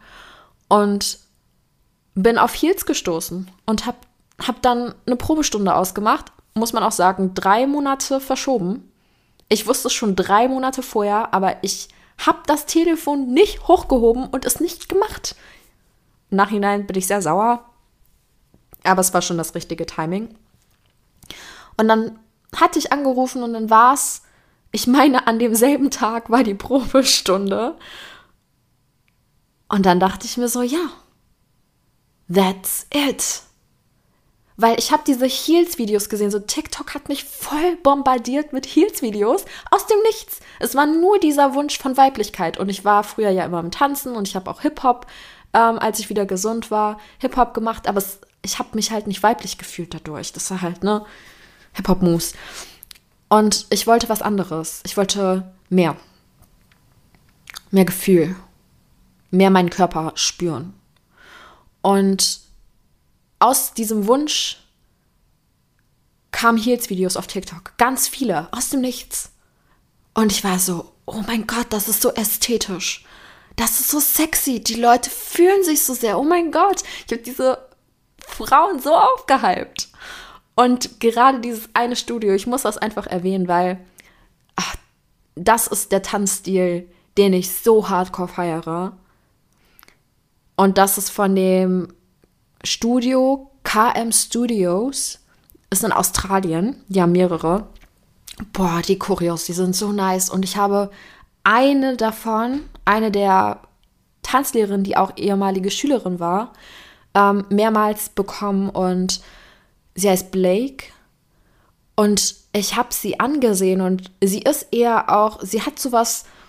Und 0.66 1.20
bin 2.16 2.36
auf 2.36 2.52
Heels 2.52 2.84
gestoßen 2.84 3.48
und 3.64 3.86
habe 3.86 3.98
hab 4.40 4.60
dann 4.60 4.92
eine 5.06 5.14
Probestunde 5.14 5.72
ausgemacht. 5.72 6.32
Muss 6.54 6.72
man 6.72 6.82
auch 6.82 6.90
sagen, 6.90 7.32
drei 7.32 7.68
Monate 7.68 8.18
verschoben. 8.18 8.90
Ich 9.48 9.68
wusste 9.68 9.86
es 9.86 9.94
schon 9.94 10.16
drei 10.16 10.48
Monate 10.48 10.82
vorher, 10.82 11.32
aber 11.32 11.58
ich 11.62 11.90
habe 12.18 12.40
das 12.46 12.66
Telefon 12.66 13.32
nicht 13.32 13.66
hochgehoben 13.68 14.26
und 14.26 14.44
es 14.44 14.60
nicht 14.60 14.88
gemacht. 14.88 15.36
Im 16.30 16.36
Nachhinein 16.36 16.86
bin 16.86 16.96
ich 16.96 17.06
sehr 17.06 17.22
sauer, 17.22 17.64
aber 18.82 19.00
es 19.00 19.14
war 19.14 19.22
schon 19.22 19.38
das 19.38 19.54
richtige 19.54 19.86
Timing. 19.86 20.34
Und 21.76 21.88
dann 21.88 22.18
hatte 22.54 22.78
ich 22.78 22.92
angerufen 22.92 23.42
und 23.42 23.52
dann 23.54 23.70
war 23.70 23.94
es 23.94 24.22
ich 24.74 24.88
meine, 24.88 25.28
an 25.28 25.38
demselben 25.38 25.92
Tag 25.92 26.30
war 26.30 26.42
die 26.42 26.54
Probestunde. 26.54 27.78
Und 29.68 29.86
dann 29.86 30.00
dachte 30.00 30.26
ich 30.26 30.36
mir 30.36 30.48
so, 30.48 30.62
ja, 30.62 30.90
that's 32.28 32.84
it. 32.92 33.42
Weil 34.56 34.78
ich 34.78 34.92
habe 34.92 35.02
diese 35.04 35.26
Heels-Videos 35.26 36.08
gesehen. 36.08 36.30
So 36.30 36.38
TikTok 36.38 36.94
hat 36.94 37.08
mich 37.08 37.24
voll 37.24 37.76
bombardiert 37.82 38.52
mit 38.52 38.66
Heels-Videos 38.66 39.44
aus 39.70 39.86
dem 39.86 40.00
Nichts. 40.02 40.38
Es 40.60 40.76
war 40.76 40.86
nur 40.86 41.18
dieser 41.18 41.54
Wunsch 41.54 41.78
von 41.78 41.96
Weiblichkeit. 41.96 42.58
Und 42.58 42.68
ich 42.68 42.84
war 42.84 43.02
früher 43.02 43.30
ja 43.30 43.44
immer 43.44 43.60
im 43.60 43.72
Tanzen 43.72 44.14
und 44.14 44.28
ich 44.28 44.36
habe 44.36 44.48
auch 44.48 44.60
Hip-Hop, 44.60 45.06
ähm, 45.54 45.78
als 45.78 45.98
ich 45.98 46.08
wieder 46.08 46.24
gesund 46.24 46.70
war, 46.70 47.00
Hip-Hop 47.18 47.52
gemacht. 47.52 47.88
Aber 47.88 47.98
es, 47.98 48.20
ich 48.42 48.60
habe 48.60 48.70
mich 48.74 48.92
halt 48.92 49.08
nicht 49.08 49.24
weiblich 49.24 49.58
gefühlt 49.58 49.92
dadurch. 49.92 50.32
Das 50.32 50.48
war 50.52 50.62
halt, 50.62 50.84
ne, 50.84 51.04
Hip-Hop-Moves. 51.72 52.34
Und 53.28 53.66
ich 53.70 53.88
wollte 53.88 54.08
was 54.08 54.22
anderes. 54.22 54.82
Ich 54.84 54.96
wollte 54.96 55.52
mehr. 55.68 55.96
Mehr 57.72 57.84
Gefühl. 57.84 58.36
Mehr 59.32 59.50
meinen 59.50 59.70
Körper 59.70 60.12
spüren. 60.14 60.74
Und 61.82 62.43
aus 63.44 63.74
diesem 63.74 64.06
Wunsch 64.06 64.56
kamen 66.30 66.56
Heels-Videos 66.56 67.18
auf 67.18 67.26
TikTok. 67.26 67.76
Ganz 67.76 68.08
viele. 68.08 68.48
Aus 68.52 68.70
dem 68.70 68.80
Nichts. 68.80 69.32
Und 70.14 70.32
ich 70.32 70.42
war 70.44 70.58
so, 70.58 70.92
oh 71.04 71.22
mein 71.26 71.46
Gott, 71.46 71.66
das 71.68 71.88
ist 71.88 72.00
so 72.00 72.10
ästhetisch. 72.14 73.04
Das 73.56 73.80
ist 73.80 73.90
so 73.90 74.00
sexy. 74.00 74.64
Die 74.64 74.80
Leute 74.80 75.10
fühlen 75.10 75.62
sich 75.62 75.84
so 75.84 75.92
sehr. 75.92 76.18
Oh 76.18 76.24
mein 76.24 76.52
Gott. 76.52 76.82
Ich 77.06 77.12
habe 77.12 77.22
diese 77.22 77.58
Frauen 78.26 78.80
so 78.80 78.94
aufgehypt. 78.94 79.90
Und 80.54 80.98
gerade 81.00 81.40
dieses 81.40 81.68
eine 81.74 81.96
Studio, 81.96 82.32
ich 82.32 82.46
muss 82.46 82.62
das 82.62 82.78
einfach 82.78 83.06
erwähnen, 83.06 83.46
weil 83.46 83.84
ach, 84.56 84.74
das 85.34 85.66
ist 85.66 85.92
der 85.92 86.02
Tanzstil, 86.02 86.88
den 87.18 87.34
ich 87.34 87.50
so 87.50 87.90
hardcore 87.90 88.28
feiere. 88.28 88.96
Und 90.56 90.78
das 90.78 90.96
ist 90.96 91.10
von 91.10 91.36
dem 91.36 91.92
Studio 92.64 93.50
KM 93.62 94.12
Studios. 94.12 95.20
Ist 95.70 95.84
in 95.84 95.92
Australien. 95.92 96.82
Die 96.88 97.02
haben 97.02 97.12
mehrere. 97.12 97.66
Boah, 98.52 98.82
die 98.86 98.98
Choreos, 98.98 99.44
die 99.44 99.52
sind 99.52 99.74
so 99.74 99.92
nice. 99.92 100.30
Und 100.30 100.44
ich 100.44 100.56
habe 100.56 100.90
eine 101.42 101.96
davon, 101.96 102.62
eine 102.84 103.10
der 103.10 103.60
Tanzlehrerinnen, 104.22 104.84
die 104.84 104.96
auch 104.96 105.12
ehemalige 105.16 105.70
Schülerin 105.70 106.20
war, 106.20 106.52
ähm, 107.14 107.44
mehrmals 107.50 108.08
bekommen. 108.08 108.70
Und 108.70 109.20
sie 109.94 110.10
heißt 110.10 110.30
Blake. 110.30 110.86
Und 111.96 112.34
ich 112.52 112.76
habe 112.76 112.92
sie 112.92 113.20
angesehen 113.20 113.80
und 113.80 114.10
sie 114.22 114.42
ist 114.42 114.68
eher 114.72 115.10
auch, 115.10 115.40
sie 115.42 115.62
hat 115.62 115.78
sowas, 115.78 116.24
mm, 116.24 116.43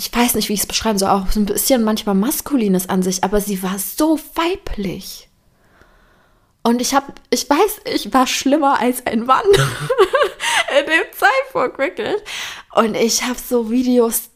ich 0.00 0.14
weiß 0.14 0.34
nicht, 0.34 0.48
wie 0.48 0.54
ich 0.54 0.60
es 0.60 0.66
beschreiben 0.66 0.98
soll, 0.98 1.10
auch 1.10 1.30
so 1.30 1.38
ein 1.38 1.46
bisschen 1.46 1.84
manchmal 1.84 2.14
maskulines 2.14 2.88
an 2.88 3.02
sich, 3.02 3.22
aber 3.22 3.40
sie 3.40 3.62
war 3.62 3.78
so 3.78 4.18
weiblich. 4.34 5.28
Und 6.62 6.80
ich 6.80 6.94
habe, 6.94 7.12
ich 7.30 7.48
weiß, 7.48 7.82
ich 7.94 8.12
war 8.12 8.26
schlimmer 8.26 8.80
als 8.80 9.06
ein 9.06 9.24
Mann 9.24 9.44
in 10.78 10.86
dem 10.86 11.04
Zeitpunkt, 11.12 11.78
wirklich. 11.78 12.16
Und 12.74 12.96
ich 12.96 13.22
habe 13.22 13.38
so 13.38 13.70
Videos 13.70 14.30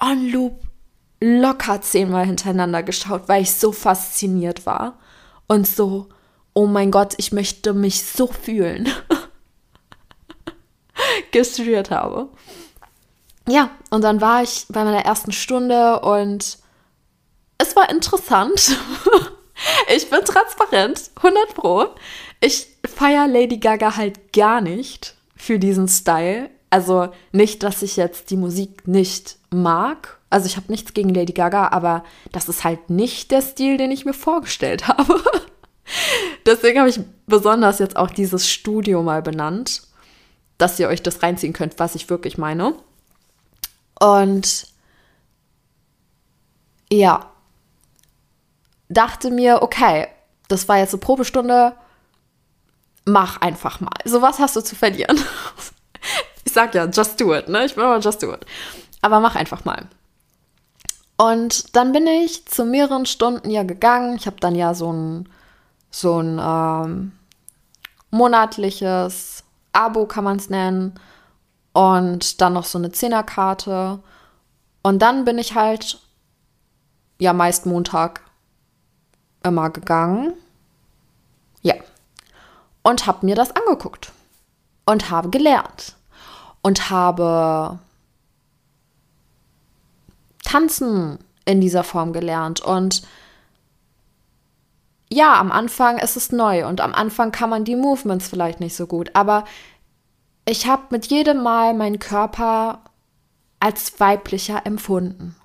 on 0.00 0.30
loop 0.30 0.62
locker 1.20 1.82
zehnmal 1.82 2.24
hintereinander 2.24 2.82
geschaut, 2.82 3.28
weil 3.28 3.42
ich 3.42 3.52
so 3.52 3.72
fasziniert 3.72 4.64
war 4.64 4.98
und 5.48 5.66
so 5.66 6.08
oh 6.54 6.66
mein 6.66 6.90
Gott, 6.90 7.14
ich 7.16 7.32
möchte 7.32 7.72
mich 7.72 8.04
so 8.04 8.26
fühlen, 8.26 8.88
gestreert 11.32 11.90
habe. 11.90 12.28
Ja, 13.50 13.70
und 13.90 14.02
dann 14.04 14.20
war 14.20 14.44
ich 14.44 14.66
bei 14.68 14.84
meiner 14.84 15.04
ersten 15.04 15.32
Stunde 15.32 15.98
und 16.00 16.58
es 17.58 17.74
war 17.74 17.90
interessant. 17.90 18.76
ich 19.94 20.08
bin 20.08 20.24
transparent, 20.24 21.10
100 21.16 21.54
Pro. 21.56 21.86
Ich 22.40 22.68
feiere 22.86 23.26
Lady 23.26 23.58
Gaga 23.58 23.96
halt 23.96 24.32
gar 24.32 24.60
nicht 24.60 25.16
für 25.34 25.58
diesen 25.58 25.88
Style. 25.88 26.48
Also 26.70 27.08
nicht, 27.32 27.64
dass 27.64 27.82
ich 27.82 27.96
jetzt 27.96 28.30
die 28.30 28.36
Musik 28.36 28.86
nicht 28.86 29.38
mag. 29.50 30.20
Also 30.30 30.46
ich 30.46 30.56
habe 30.56 30.70
nichts 30.70 30.94
gegen 30.94 31.12
Lady 31.12 31.32
Gaga, 31.32 31.70
aber 31.72 32.04
das 32.30 32.48
ist 32.48 32.62
halt 32.62 32.88
nicht 32.88 33.32
der 33.32 33.42
Stil, 33.42 33.78
den 33.78 33.90
ich 33.90 34.04
mir 34.04 34.14
vorgestellt 34.14 34.86
habe. 34.88 35.20
Deswegen 36.46 36.78
habe 36.78 36.88
ich 36.88 37.00
besonders 37.26 37.80
jetzt 37.80 37.96
auch 37.96 38.10
dieses 38.10 38.48
Studio 38.48 39.02
mal 39.02 39.22
benannt, 39.22 39.82
dass 40.56 40.78
ihr 40.78 40.86
euch 40.86 41.02
das 41.02 41.20
reinziehen 41.24 41.52
könnt, 41.52 41.80
was 41.80 41.96
ich 41.96 42.08
wirklich 42.08 42.38
meine. 42.38 42.76
Und 44.00 44.66
ja, 46.90 47.30
dachte 48.88 49.30
mir, 49.30 49.62
okay, 49.62 50.08
das 50.48 50.68
war 50.68 50.78
jetzt 50.78 50.92
eine 50.92 51.00
Probestunde, 51.00 51.74
mach 53.04 53.40
einfach 53.40 53.80
mal. 53.80 53.90
So 54.04 54.20
was 54.20 54.38
hast 54.38 54.56
du 54.56 54.60
zu 54.60 54.74
verlieren. 54.76 55.18
Ich 56.42 56.54
sag 56.54 56.74
ja, 56.74 56.86
just 56.86 57.20
do 57.20 57.32
it, 57.34 57.48
ne? 57.48 57.66
Ich 57.66 57.74
bin 57.76 57.84
immer 57.84 58.00
just 58.00 58.22
do 58.22 58.32
it. 58.32 58.44
Aber 59.02 59.20
mach 59.20 59.36
einfach 59.36 59.64
mal. 59.64 59.86
Und 61.16 61.76
dann 61.76 61.92
bin 61.92 62.06
ich 62.06 62.46
zu 62.46 62.64
mehreren 62.64 63.04
Stunden 63.06 63.50
ja 63.50 63.62
gegangen. 63.62 64.16
Ich 64.16 64.26
habe 64.26 64.38
dann 64.40 64.54
ja 64.56 64.74
so 64.74 64.90
ein 64.92 65.28
so 65.90 66.20
ein 66.20 66.40
ähm, 66.42 67.12
monatliches 68.10 69.44
Abo, 69.72 70.06
kann 70.06 70.24
man 70.24 70.38
es 70.38 70.48
nennen. 70.48 70.94
Und 71.72 72.40
dann 72.40 72.54
noch 72.54 72.64
so 72.64 72.78
eine 72.78 72.92
Zehnerkarte. 72.92 74.00
Und 74.82 75.00
dann 75.00 75.24
bin 75.24 75.38
ich 75.38 75.54
halt, 75.54 76.00
ja, 77.18 77.32
meist 77.32 77.66
Montag 77.66 78.22
immer 79.42 79.70
gegangen. 79.70 80.32
Ja. 81.62 81.74
Und 82.82 83.06
habe 83.06 83.26
mir 83.26 83.34
das 83.34 83.54
angeguckt. 83.54 84.12
Und 84.86 85.10
habe 85.10 85.30
gelernt. 85.30 85.96
Und 86.62 86.90
habe 86.90 87.78
tanzen 90.44 91.18
in 91.44 91.60
dieser 91.60 91.84
Form 91.84 92.12
gelernt. 92.12 92.60
Und 92.60 93.02
ja, 95.12 95.38
am 95.38 95.50
Anfang 95.50 95.98
ist 95.98 96.16
es 96.16 96.30
neu 96.30 96.66
und 96.66 96.80
am 96.80 96.94
Anfang 96.94 97.32
kann 97.32 97.50
man 97.50 97.64
die 97.64 97.76
Movements 97.76 98.28
vielleicht 98.28 98.60
nicht 98.60 98.76
so 98.76 98.86
gut, 98.86 99.10
aber 99.14 99.44
ich 100.50 100.66
habe 100.66 100.82
mit 100.90 101.06
jedem 101.06 101.42
Mal 101.42 101.74
meinen 101.74 102.00
Körper 102.00 102.80
als 103.60 104.00
weiblicher 104.00 104.66
empfunden. 104.66 105.36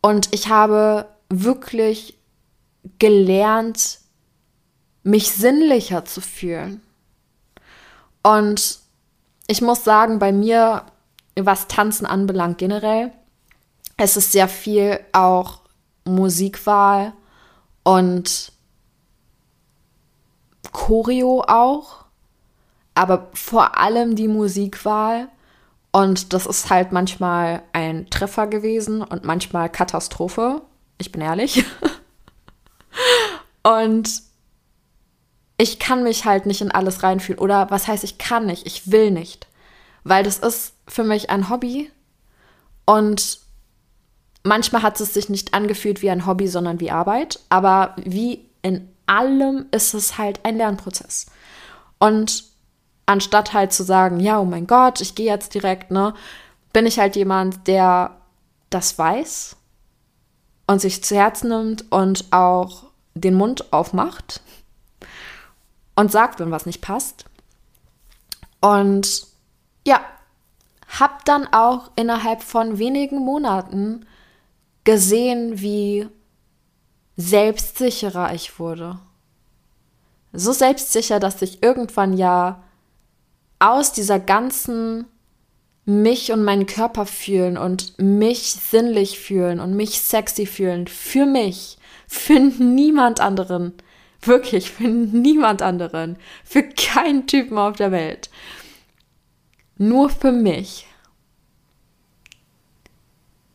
Und 0.00 0.32
ich 0.32 0.48
habe 0.48 1.06
wirklich 1.28 2.18
gelernt, 2.98 3.98
mich 5.02 5.32
sinnlicher 5.32 6.06
zu 6.06 6.22
fühlen. 6.22 6.80
Und 8.22 8.78
ich 9.46 9.60
muss 9.60 9.84
sagen, 9.84 10.18
bei 10.18 10.32
mir, 10.32 10.86
was 11.36 11.68
Tanzen 11.68 12.06
anbelangt 12.06 12.56
generell, 12.56 13.12
es 13.96 14.16
ist 14.16 14.32
sehr 14.32 14.48
viel 14.48 14.98
auch 15.12 15.60
Musikwahl 16.04 17.12
und 17.82 18.52
Choreo 20.72 21.44
auch, 21.46 21.99
aber 23.00 23.30
vor 23.32 23.78
allem 23.78 24.14
die 24.14 24.28
Musikwahl. 24.28 25.28
Und 25.90 26.34
das 26.34 26.44
ist 26.44 26.68
halt 26.68 26.92
manchmal 26.92 27.62
ein 27.72 28.10
Treffer 28.10 28.46
gewesen 28.46 29.00
und 29.00 29.24
manchmal 29.24 29.70
Katastrophe. 29.70 30.60
Ich 30.98 31.10
bin 31.10 31.22
ehrlich. 31.22 31.64
und 33.62 34.10
ich 35.56 35.78
kann 35.78 36.02
mich 36.02 36.26
halt 36.26 36.44
nicht 36.44 36.60
in 36.60 36.70
alles 36.70 37.02
reinfühlen. 37.02 37.40
Oder 37.40 37.70
was 37.70 37.88
heißt, 37.88 38.04
ich 38.04 38.18
kann 38.18 38.44
nicht, 38.44 38.66
ich 38.66 38.90
will 38.90 39.10
nicht. 39.10 39.46
Weil 40.04 40.22
das 40.22 40.38
ist 40.38 40.74
für 40.86 41.02
mich 41.02 41.30
ein 41.30 41.48
Hobby. 41.48 41.90
Und 42.84 43.38
manchmal 44.42 44.82
hat 44.82 45.00
es 45.00 45.14
sich 45.14 45.30
nicht 45.30 45.54
angefühlt 45.54 46.02
wie 46.02 46.10
ein 46.10 46.26
Hobby, 46.26 46.48
sondern 46.48 46.80
wie 46.80 46.90
Arbeit. 46.90 47.40
Aber 47.48 47.96
wie 47.96 48.44
in 48.60 48.90
allem 49.06 49.68
ist 49.70 49.94
es 49.94 50.18
halt 50.18 50.44
ein 50.44 50.58
Lernprozess. 50.58 51.26
Und 51.98 52.49
anstatt 53.10 53.52
halt 53.52 53.72
zu 53.72 53.82
sagen, 53.82 54.20
ja, 54.20 54.38
oh 54.38 54.44
mein 54.44 54.68
Gott, 54.68 55.00
ich 55.00 55.16
gehe 55.16 55.26
jetzt 55.26 55.54
direkt, 55.54 55.90
ne, 55.90 56.14
bin 56.72 56.86
ich 56.86 57.00
halt 57.00 57.16
jemand, 57.16 57.66
der 57.66 58.16
das 58.70 58.96
weiß 58.96 59.56
und 60.68 60.80
sich 60.80 61.02
zu 61.02 61.16
Herzen 61.16 61.48
nimmt 61.48 61.90
und 61.90 62.32
auch 62.32 62.84
den 63.14 63.34
Mund 63.34 63.72
aufmacht 63.72 64.40
und 65.96 66.12
sagt, 66.12 66.38
wenn 66.38 66.52
was 66.52 66.66
nicht 66.66 66.80
passt. 66.80 67.24
Und 68.60 69.26
ja, 69.84 70.00
hab 71.00 71.24
dann 71.24 71.48
auch 71.52 71.90
innerhalb 71.96 72.44
von 72.44 72.78
wenigen 72.78 73.18
Monaten 73.18 74.06
gesehen, 74.84 75.60
wie 75.60 76.08
selbstsicherer 77.16 78.32
ich 78.34 78.60
wurde. 78.60 79.00
So 80.32 80.52
selbstsicher, 80.52 81.18
dass 81.18 81.42
ich 81.42 81.60
irgendwann 81.64 82.16
ja 82.16 82.62
aus 83.60 83.92
dieser 83.92 84.18
ganzen 84.18 85.06
mich 85.84 86.32
und 86.32 86.44
meinen 86.44 86.66
Körper 86.66 87.06
fühlen 87.06 87.56
und 87.56 87.98
mich 87.98 88.52
sinnlich 88.52 89.18
fühlen 89.18 89.60
und 89.60 89.74
mich 89.74 90.00
sexy 90.00 90.46
fühlen 90.46 90.86
für 90.86 91.26
mich, 91.26 91.78
für 92.06 92.38
niemand 92.38 93.20
anderen, 93.20 93.74
wirklich 94.22 94.70
für 94.70 94.88
niemand 94.88 95.62
anderen, 95.62 96.16
für 96.44 96.62
keinen 96.62 97.26
Typen 97.26 97.58
auf 97.58 97.76
der 97.76 97.92
Welt, 97.92 98.30
nur 99.76 100.10
für 100.10 100.32
mich, 100.32 100.86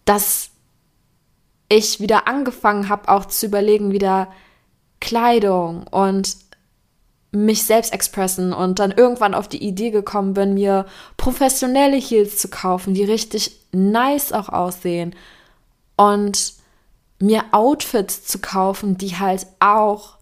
dass 0.06 0.52
ich 1.70 2.00
wieder 2.00 2.28
angefangen 2.28 2.90
habe, 2.90 3.10
auch 3.10 3.26
zu 3.26 3.48
überlegen, 3.48 3.92
wieder 3.92 4.32
Kleidung 5.00 5.88
und 5.88 6.45
mich 7.36 7.64
selbst 7.64 7.94
expressen 7.94 8.54
und 8.54 8.80
dann 8.80 8.92
irgendwann 8.92 9.34
auf 9.34 9.48
die 9.48 9.64
Idee 9.64 9.92
gekommen 9.92 10.34
bin, 10.34 10.54
mir 10.54 10.86
professionelle 11.18 11.98
Heels 11.98 12.38
zu 12.38 12.50
kaufen, 12.50 12.94
die 12.94 13.04
richtig 13.04 13.60
nice 13.72 14.32
auch 14.32 14.50
aussehen 14.50 15.16
und 15.96 16.54
mir 17.20 17.44
Outfits 17.52 18.26
zu 18.26 18.40
kaufen, 18.40 18.98
die 18.98 19.18
halt 19.18 19.48
auch 19.60 20.18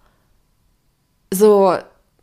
so 1.34 1.76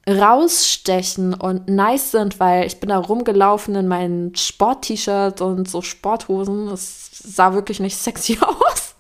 rausstechen 0.09 1.35
und 1.35 1.69
nice 1.69 2.13
sind, 2.13 2.41
weil 2.41 2.67
ich 2.67 2.81
bin 2.81 2.89
da 2.89 2.99
rumgelaufen 2.99 3.75
in 3.75 3.87
meinen 3.87 4.35
Sport-T-Shirt 4.35 5.41
und 5.41 5.69
so 5.69 5.83
Sporthosen. 5.83 6.69
Es 6.69 7.11
sah 7.13 7.53
wirklich 7.53 7.81
nicht 7.81 7.97
sexy 7.97 8.39
aus. 8.41 8.95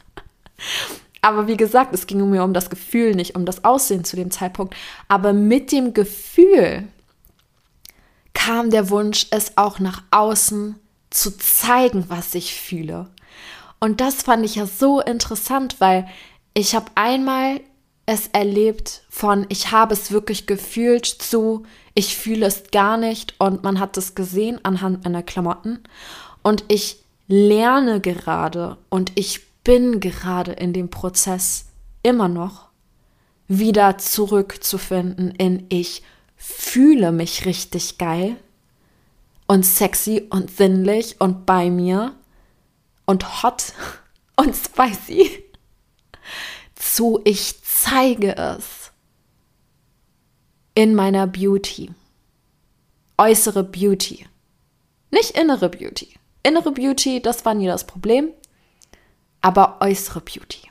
Aber 1.22 1.46
wie 1.46 1.56
gesagt, 1.56 1.94
es 1.94 2.06
ging 2.06 2.28
mir 2.30 2.44
um 2.44 2.54
das 2.54 2.70
Gefühl, 2.70 3.14
nicht 3.14 3.36
um 3.36 3.44
das 3.44 3.64
Aussehen 3.64 4.04
zu 4.04 4.16
dem 4.16 4.30
Zeitpunkt. 4.30 4.74
Aber 5.08 5.32
mit 5.32 5.72
dem 5.72 5.92
Gefühl 5.92 6.88
kam 8.32 8.70
der 8.70 8.90
Wunsch, 8.90 9.26
es 9.30 9.56
auch 9.56 9.78
nach 9.78 10.02
außen 10.10 10.76
zu 11.10 11.36
zeigen, 11.36 12.06
was 12.08 12.34
ich 12.34 12.54
fühle. 12.54 13.08
Und 13.80 14.00
das 14.00 14.22
fand 14.22 14.44
ich 14.44 14.54
ja 14.54 14.66
so 14.66 15.00
interessant, 15.00 15.76
weil 15.78 16.06
ich 16.54 16.74
habe 16.74 16.86
einmal 16.94 17.60
es 18.06 18.28
erlebt 18.28 19.02
von 19.08 19.46
ich 19.50 19.70
habe 19.70 19.94
es 19.94 20.10
wirklich 20.10 20.46
gefühlt 20.46 21.06
zu 21.06 21.64
ich 21.94 22.16
fühle 22.16 22.46
es 22.46 22.70
gar 22.72 22.96
nicht 22.96 23.34
und 23.38 23.62
man 23.62 23.78
hat 23.78 23.96
es 23.96 24.14
gesehen 24.14 24.58
anhand 24.64 25.04
meiner 25.04 25.22
Klamotten 25.22 25.80
und 26.42 26.64
ich 26.68 26.98
lerne 27.28 28.00
gerade 28.00 28.78
und 28.88 29.12
ich 29.14 29.42
bin 29.64 30.00
gerade 30.00 30.52
in 30.52 30.72
dem 30.72 30.90
Prozess 30.90 31.66
immer 32.02 32.28
noch 32.28 32.68
wieder 33.48 33.98
zurückzufinden 33.98 35.32
in 35.32 35.66
ich 35.68 36.02
fühle 36.36 37.12
mich 37.12 37.46
richtig 37.46 37.98
geil 37.98 38.36
und 39.46 39.66
sexy 39.66 40.26
und 40.30 40.50
sinnlich 40.50 41.20
und 41.20 41.44
bei 41.44 41.70
mir 41.70 42.14
und 43.06 43.42
hot 43.42 43.72
und 44.36 44.54
spicy 44.54 45.44
zu 46.76 47.20
ich 47.24 47.62
zeige 47.62 48.36
es 48.36 48.92
in 50.74 50.94
meiner 50.94 51.26
Beauty. 51.26 51.90
Äußere 53.18 53.64
Beauty. 53.64 54.26
Nicht 55.10 55.36
innere 55.36 55.68
Beauty. 55.68 56.14
Innere 56.42 56.72
Beauty, 56.72 57.20
das 57.20 57.44
war 57.44 57.54
nie 57.54 57.66
das 57.66 57.86
Problem, 57.86 58.30
aber 59.40 59.78
äußere 59.80 60.20
Beauty. 60.20 60.70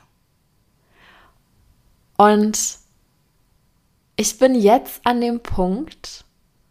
Und 2.16 2.58
ich 4.16 4.38
bin 4.38 4.54
jetzt 4.54 5.00
an 5.04 5.20
dem 5.20 5.40
Punkt, 5.40 6.24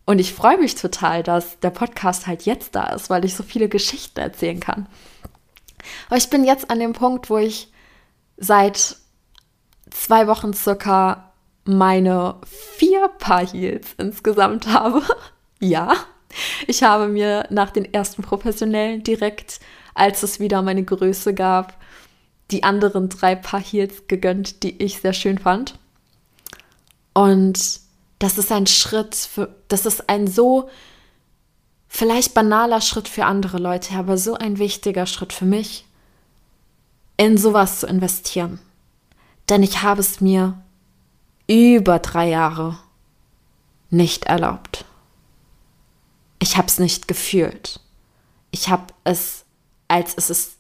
und 0.05 0.17
ich 0.17 0.33
freue 0.33 0.57
mich 0.57 0.73
total, 0.73 1.21
dass 1.21 1.59
der 1.59 1.69
Podcast 1.69 2.25
halt 2.25 2.43
jetzt 2.43 2.73
da 2.73 2.87
ist, 2.87 3.11
weil 3.11 3.25
ich 3.25 3.35
so 3.35 3.43
viele 3.43 3.69
Geschichten 3.69 4.19
erzählen 4.19 4.59
kann. 4.59 4.87
Aber 6.07 6.17
ich 6.17 6.29
bin 6.29 6.43
jetzt 6.43 6.71
an 6.71 6.79
dem 6.79 6.93
Punkt, 6.93 7.29
wo 7.29 7.37
ich 7.37 7.71
seit 8.37 8.97
zwei 9.91 10.25
Wochen 10.27 10.53
circa 10.53 11.31
meine 11.63 12.35
vier 12.77 13.07
Paar 13.19 13.45
Heels 13.45 13.93
insgesamt 13.97 14.67
habe. 14.67 15.03
ja, 15.59 15.93
ich 16.67 16.83
habe 16.83 17.07
mir 17.07 17.45
nach 17.49 17.69
den 17.69 17.93
ersten 17.93 18.23
professionellen 18.23 19.03
direkt, 19.03 19.59
als 19.93 20.23
es 20.23 20.39
wieder 20.39 20.61
meine 20.61 20.83
Größe 20.83 21.33
gab, 21.33 21.78
die 22.51 22.63
anderen 22.63 23.09
drei 23.09 23.35
Paar 23.35 23.61
Heels 23.61 24.07
gegönnt, 24.07 24.63
die 24.63 24.81
ich 24.81 24.99
sehr 24.99 25.13
schön 25.13 25.37
fand. 25.37 25.77
Und 27.13 27.79
das 28.19 28.37
ist 28.37 28.51
ein 28.51 28.67
Schritt 28.67 29.15
für, 29.15 29.55
das 29.67 29.85
ist 29.85 30.09
ein 30.09 30.27
so 30.27 30.69
vielleicht 31.87 32.33
banaler 32.33 32.81
Schritt 32.81 33.07
für 33.07 33.25
andere 33.25 33.57
Leute, 33.57 33.95
aber 33.95 34.17
so 34.17 34.35
ein 34.35 34.59
wichtiger 34.59 35.05
Schritt 35.05 35.33
für 35.33 35.45
mich, 35.45 35.85
in 37.17 37.37
sowas 37.37 37.79
zu 37.79 37.87
investieren. 37.87 38.59
Denn 39.49 39.63
ich 39.63 39.81
habe 39.81 40.01
es 40.01 40.21
mir 40.21 40.61
über 41.47 41.99
drei 41.99 42.29
Jahre 42.29 42.77
nicht 43.89 44.25
erlaubt. 44.25 44.85
Ich 46.37 46.57
habe 46.57 46.67
es 46.67 46.79
nicht 46.79 47.07
gefühlt. 47.07 47.79
Ich 48.51 48.69
habe 48.69 48.93
es, 49.03 49.45
als 49.87 50.13
es 50.15 50.29
ist 50.29 50.58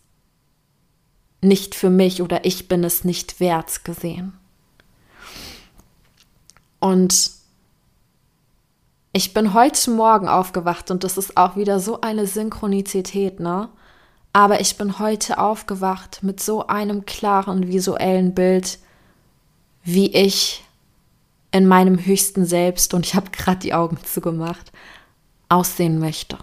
nicht 1.41 1.75
für 1.75 1.89
mich 1.89 2.21
oder 2.21 2.45
ich 2.45 2.67
bin 2.67 2.83
es 2.83 3.03
nicht 3.03 3.39
wert 3.39 3.83
gesehen. 3.85 4.33
Und 6.79 7.31
ich 9.11 9.33
bin 9.33 9.53
heute 9.53 9.91
Morgen 9.91 10.27
aufgewacht 10.27 10.91
und 10.91 11.03
das 11.03 11.17
ist 11.17 11.35
auch 11.35 11.55
wieder 11.55 11.79
so 11.79 12.01
eine 12.01 12.27
Synchronizität, 12.27 13.39
ne? 13.39 13.69
Aber 14.31 14.61
ich 14.61 14.77
bin 14.77 14.99
heute 14.99 15.39
aufgewacht 15.39 16.21
mit 16.21 16.39
so 16.39 16.67
einem 16.67 17.05
klaren 17.05 17.67
visuellen 17.67 18.35
Bild, 18.35 18.77
wie 19.83 20.13
ich 20.13 20.63
in 21.51 21.67
meinem 21.67 22.05
höchsten 22.05 22.45
Selbst, 22.45 22.93
und 22.93 23.07
ich 23.07 23.15
habe 23.15 23.31
gerade 23.31 23.59
die 23.59 23.73
Augen 23.73 23.97
zugemacht, 24.03 24.71
aussehen 25.49 25.97
möchte. 25.99 26.37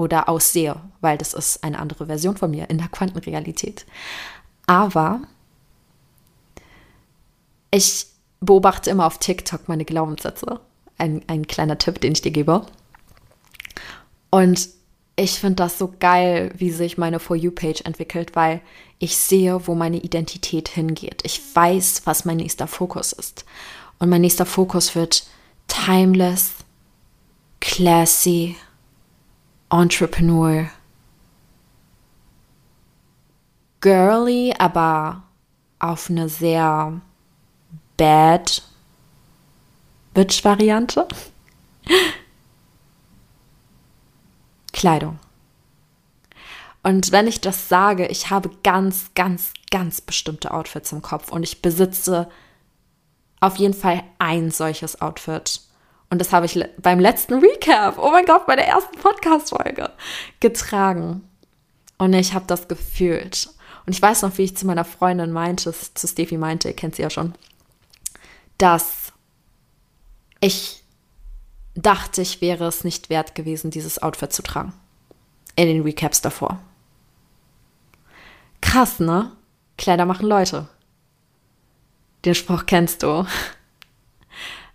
Oder 0.00 0.30
aussehe, 0.30 0.76
weil 1.02 1.18
das 1.18 1.34
ist 1.34 1.62
eine 1.62 1.78
andere 1.78 2.06
Version 2.06 2.34
von 2.34 2.50
mir 2.50 2.70
in 2.70 2.78
der 2.78 2.88
Quantenrealität. 2.88 3.84
Aber 4.66 5.20
ich 7.70 8.06
beobachte 8.40 8.88
immer 8.88 9.06
auf 9.06 9.18
TikTok 9.18 9.68
meine 9.68 9.84
Glaubenssätze. 9.84 10.60
Ein, 10.96 11.20
ein 11.26 11.46
kleiner 11.46 11.76
Tipp, 11.76 12.00
den 12.00 12.12
ich 12.12 12.22
dir 12.22 12.30
gebe. 12.30 12.64
Und 14.30 14.70
ich 15.16 15.32
finde 15.38 15.56
das 15.56 15.76
so 15.76 15.92
geil, 16.00 16.50
wie 16.56 16.70
sich 16.70 16.96
meine 16.96 17.20
For 17.20 17.36
You-Page 17.36 17.82
entwickelt, 17.82 18.34
weil 18.34 18.62
ich 18.98 19.18
sehe, 19.18 19.66
wo 19.66 19.74
meine 19.74 19.98
Identität 19.98 20.70
hingeht. 20.70 21.20
Ich 21.24 21.42
weiß, 21.54 22.06
was 22.06 22.24
mein 22.24 22.38
nächster 22.38 22.66
Fokus 22.66 23.12
ist. 23.12 23.44
Und 23.98 24.08
mein 24.08 24.22
nächster 24.22 24.46
Fokus 24.46 24.94
wird 24.94 25.26
timeless, 25.68 26.52
classy, 27.60 28.56
entrepreneur, 29.70 30.68
girly, 33.80 34.54
aber 34.58 35.22
auf 35.78 36.10
eine 36.10 36.28
sehr 36.28 37.00
bad 37.96 38.62
Bitch-Variante. 40.14 41.06
Kleidung. 44.72 45.18
Und 46.82 47.12
wenn 47.12 47.26
ich 47.26 47.40
das 47.40 47.68
sage, 47.68 48.06
ich 48.06 48.30
habe 48.30 48.50
ganz, 48.62 49.10
ganz, 49.14 49.52
ganz 49.70 50.00
bestimmte 50.00 50.52
Outfits 50.52 50.92
im 50.92 51.02
Kopf 51.02 51.30
und 51.30 51.42
ich 51.42 51.60
besitze 51.62 52.28
auf 53.40 53.56
jeden 53.56 53.74
Fall 53.74 54.02
ein 54.18 54.50
solches 54.50 55.00
Outfit. 55.00 55.60
Und 56.10 56.18
das 56.18 56.32
habe 56.32 56.46
ich 56.46 56.62
beim 56.78 56.98
letzten 56.98 57.34
Recap, 57.34 57.96
oh 57.98 58.10
mein 58.10 58.26
Gott, 58.26 58.46
bei 58.46 58.56
der 58.56 58.66
ersten 58.66 58.98
Podcast-Folge 58.98 59.90
getragen. 60.40 61.22
Und 61.98 62.12
ich 62.14 62.34
habe 62.34 62.46
das 62.46 62.66
gefühlt. 62.66 63.48
Und 63.86 63.94
ich 63.94 64.02
weiß 64.02 64.22
noch, 64.22 64.36
wie 64.36 64.42
ich 64.42 64.56
zu 64.56 64.66
meiner 64.66 64.84
Freundin 64.84 65.30
meinte, 65.30 65.72
zu 65.72 66.08
Steffi 66.08 66.36
meinte, 66.36 66.68
ihr 66.68 66.76
kennt 66.76 66.96
sie 66.96 67.02
ja 67.02 67.10
schon, 67.10 67.34
dass 68.58 69.12
ich 70.40 70.82
dachte, 71.74 72.22
ich 72.22 72.40
wäre 72.40 72.66
es 72.66 72.84
nicht 72.84 73.10
wert 73.10 73.34
gewesen, 73.34 73.70
dieses 73.70 74.02
Outfit 74.02 74.32
zu 74.32 74.42
tragen. 74.42 74.72
In 75.56 75.66
den 75.66 75.82
Recaps 75.82 76.20
davor. 76.20 76.60
Krass, 78.60 79.00
ne? 79.00 79.32
Kleider 79.76 80.06
machen 80.06 80.26
Leute. 80.26 80.68
Den 82.24 82.34
Spruch 82.34 82.66
kennst 82.66 83.02
du. 83.02 83.26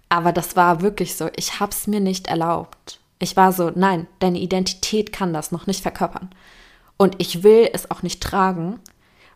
Aber 0.09 0.31
das 0.31 0.55
war 0.55 0.81
wirklich 0.81 1.15
so. 1.15 1.29
Ich 1.35 1.59
hab's 1.59 1.87
mir 1.87 1.99
nicht 1.99 2.27
erlaubt. 2.27 2.99
Ich 3.19 3.35
war 3.35 3.51
so, 3.51 3.71
nein, 3.73 4.07
deine 4.19 4.39
Identität 4.39 5.11
kann 5.11 5.33
das 5.33 5.51
noch 5.51 5.67
nicht 5.67 5.81
verkörpern. 5.81 6.29
Und 6.97 7.15
ich 7.19 7.43
will 7.43 7.69
es 7.73 7.89
auch 7.91 8.03
nicht 8.03 8.21
tragen, 8.21 8.79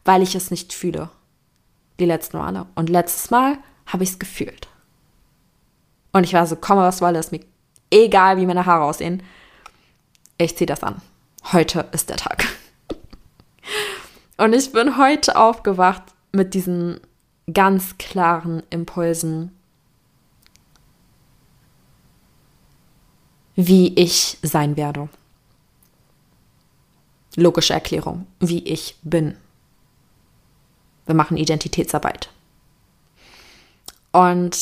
weil 0.06 0.22
ich 0.22 0.36
es 0.36 0.52
nicht 0.52 0.74
fühle. 0.74 1.10
Die 2.00 2.06
letzten 2.06 2.38
Male. 2.38 2.66
Und 2.76 2.90
letztes 2.90 3.32
Mal 3.32 3.58
habe 3.86 4.04
ich 4.04 4.12
es 4.12 4.20
gefühlt. 4.20 4.68
Und 6.12 6.24
ich 6.24 6.34
war 6.34 6.46
so, 6.46 6.56
komme 6.56 6.82
was 6.82 7.02
wolle, 7.02 7.20
ist 7.20 7.32
mir 7.32 7.42
egal, 7.92 8.38
wie 8.38 8.46
meine 8.46 8.66
Haare 8.66 8.86
aussehen. 8.86 9.24
Ich 10.38 10.58
ziehe 10.58 10.66
das 10.66 10.84
an. 10.84 11.02
Heute 11.52 11.88
ist 11.92 12.10
der 12.10 12.18
Tag. 12.18 12.46
Und 14.38 14.54
ich 14.54 14.72
bin 14.72 14.98
heute 14.98 15.36
aufgewacht 15.36 16.04
mit 16.32 16.54
diesen 16.54 17.00
ganz 17.52 17.98
klaren 17.98 18.64
Impulsen, 18.70 19.59
wie 23.62 23.94
ich 23.96 24.38
sein 24.42 24.78
werde. 24.78 25.10
Logische 27.36 27.74
Erklärung, 27.74 28.26
wie 28.40 28.60
ich 28.60 28.96
bin. 29.04 29.36
Wir 31.06 31.14
machen 31.14 31.36
Identitätsarbeit. 31.36 32.30
Und 34.14 34.56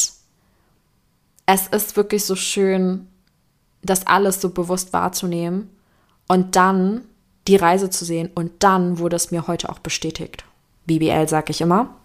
es 1.46 1.68
ist 1.68 1.96
wirklich 1.96 2.26
so 2.26 2.36
schön, 2.36 3.08
das 3.84 4.08
alles 4.08 4.42
so 4.42 4.50
bewusst 4.50 4.94
wahrzunehmen 4.94 5.70
und 6.28 6.56
dann 6.56 7.04
die 7.48 7.56
Reise 7.56 7.92
zu 7.92 8.04
sehen. 8.04 8.32
Und 8.34 8.64
dann 8.64 8.98
wurde 8.98 9.16
es 9.16 9.30
mir 9.30 9.46
heute 9.46 9.70
auch 9.70 9.80
bestätigt. 9.80 10.44
BBL 10.88 11.30
sage 11.30 11.52
ich 11.52 11.62
immer. 11.62 11.96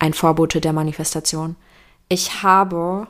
Ein 0.00 0.12
Vorbote 0.12 0.60
der 0.60 0.72
Manifestation. 0.72 1.54
Ich 2.08 2.42
habe, 2.42 3.06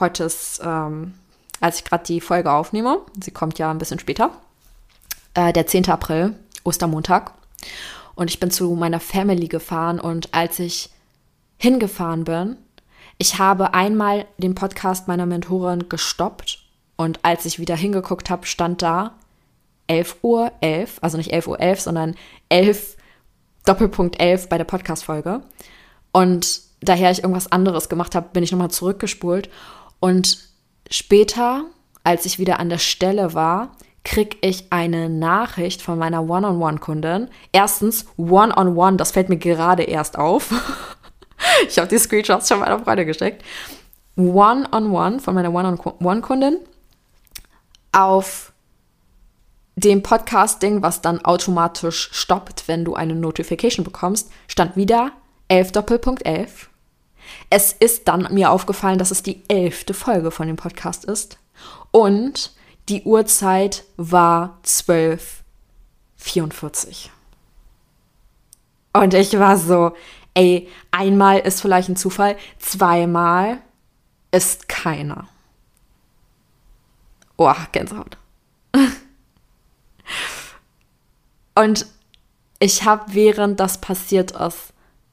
heute 0.00 0.24
ist, 0.24 0.60
ähm, 0.64 1.14
als 1.60 1.78
ich 1.78 1.84
gerade 1.84 2.04
die 2.04 2.20
Folge 2.20 2.50
aufnehme, 2.50 3.00
sie 3.22 3.30
kommt 3.30 3.58
ja 3.58 3.70
ein 3.70 3.78
bisschen 3.78 3.98
später, 3.98 4.30
äh, 5.34 5.52
der 5.52 5.66
10. 5.66 5.88
April, 5.90 6.34
Ostermontag. 6.64 7.32
Und 8.14 8.30
ich 8.30 8.40
bin 8.40 8.50
zu 8.50 8.74
meiner 8.74 9.00
Family 9.00 9.48
gefahren 9.48 10.00
und 10.00 10.34
als 10.34 10.58
ich 10.58 10.90
hingefahren 11.58 12.24
bin, 12.24 12.56
ich 13.18 13.38
habe 13.38 13.74
einmal 13.74 14.24
den 14.38 14.54
Podcast 14.54 15.06
meiner 15.06 15.26
Mentorin 15.26 15.90
gestoppt 15.90 16.64
Und 16.96 17.20
als 17.22 17.44
ich 17.44 17.58
wieder 17.58 17.76
hingeguckt 17.76 18.30
habe, 18.30 18.46
stand 18.46 18.82
da 18.82 19.14
11 19.86 20.16
Uhr 20.22 20.52
11, 20.60 20.98
also 21.02 21.16
nicht 21.16 21.32
11 21.32 21.48
Uhr 21.48 21.60
11, 21.60 21.80
sondern 21.80 22.14
11 22.48 22.96
Doppelpunkt 23.66 24.20
11 24.20 24.48
bei 24.48 24.56
der 24.56 24.64
Podcast-Folge. 24.64 25.42
Und 26.12 26.62
daher 26.80 27.10
ich 27.10 27.22
irgendwas 27.22 27.52
anderes 27.52 27.88
gemacht 27.88 28.14
habe, 28.14 28.28
bin 28.32 28.42
ich 28.42 28.52
nochmal 28.52 28.70
zurückgespult. 28.70 29.50
Und 29.98 30.38
später, 30.90 31.64
als 32.04 32.26
ich 32.26 32.38
wieder 32.38 32.60
an 32.60 32.68
der 32.68 32.78
Stelle 32.78 33.34
war, 33.34 33.76
krieg 34.04 34.38
ich 34.40 34.66
eine 34.70 35.08
Nachricht 35.08 35.82
von 35.82 35.98
meiner 35.98 36.28
One-on-One-Kundin. 36.28 37.28
Erstens, 37.52 38.06
One-on-One, 38.16 38.52
-on 38.54 38.74
-one, 38.74 38.96
das 38.96 39.12
fällt 39.12 39.28
mir 39.28 39.36
gerade 39.36 39.82
erst 39.82 40.18
auf. 40.18 40.50
ich 41.68 41.78
habe 41.78 41.88
die 41.88 41.98
Screenshots 41.98 42.48
schon 42.48 42.60
meiner 42.60 42.78
Freundin 42.78 43.06
gesteckt. 43.06 43.44
One-on-One 44.16 44.66
-on 44.70 45.16
-one 45.16 45.20
von 45.20 45.34
meiner 45.34 45.52
One-on-One-Kundin 45.52 46.58
auf 47.92 48.52
dem 49.76 50.02
Podcast-Ding, 50.02 50.82
was 50.82 51.00
dann 51.02 51.24
automatisch 51.24 52.10
stoppt, 52.12 52.68
wenn 52.68 52.84
du 52.84 52.94
eine 52.94 53.14
Notification 53.14 53.84
bekommst, 53.84 54.30
stand 54.46 54.76
wieder 54.76 55.12
11 55.48 55.72
Doppelpunkt 55.72 56.24
11. 56.26 56.69
Es 57.48 57.72
ist 57.72 58.08
dann 58.08 58.28
mir 58.32 58.50
aufgefallen, 58.50 58.98
dass 58.98 59.10
es 59.10 59.22
die 59.22 59.42
elfte 59.48 59.94
Folge 59.94 60.30
von 60.30 60.46
dem 60.46 60.56
Podcast 60.56 61.04
ist. 61.04 61.38
Und 61.90 62.52
die 62.88 63.02
Uhrzeit 63.02 63.84
war 63.96 64.58
12.44. 64.64 67.08
Und 68.92 69.14
ich 69.14 69.38
war 69.38 69.56
so, 69.56 69.92
ey, 70.34 70.68
einmal 70.90 71.38
ist 71.38 71.60
vielleicht 71.60 71.88
ein 71.88 71.94
Zufall, 71.96 72.36
zweimal 72.58 73.58
ist 74.32 74.68
keiner. 74.68 75.28
Oh, 77.36 77.54
Gänsehaut. 77.72 78.16
Und 81.54 81.86
ich 82.58 82.84
habe, 82.84 83.14
während 83.14 83.60
das 83.60 83.80
passiert 83.80 84.32
ist, 84.32 84.72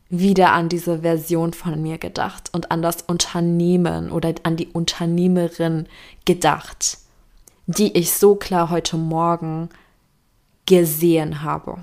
wieder 0.10 0.54
an 0.54 0.70
diese 0.70 1.00
Version 1.00 1.54
von 1.54 1.82
mir 1.82 1.98
gedacht 1.98 2.50
und 2.54 2.72
an 2.72 2.82
das 2.82 3.02
Unternehmen 3.02 4.12
oder 4.12 4.34
an 4.43 4.56
die 4.56 4.67
Unternehmerin 4.67 5.88
gedacht, 6.26 7.00
die 7.65 7.98
ich 7.98 8.13
so 8.13 8.36
klar 8.36 8.70
heute 8.70 8.96
Morgen 8.96 9.70
gesehen 10.65 11.41
habe. 11.41 11.80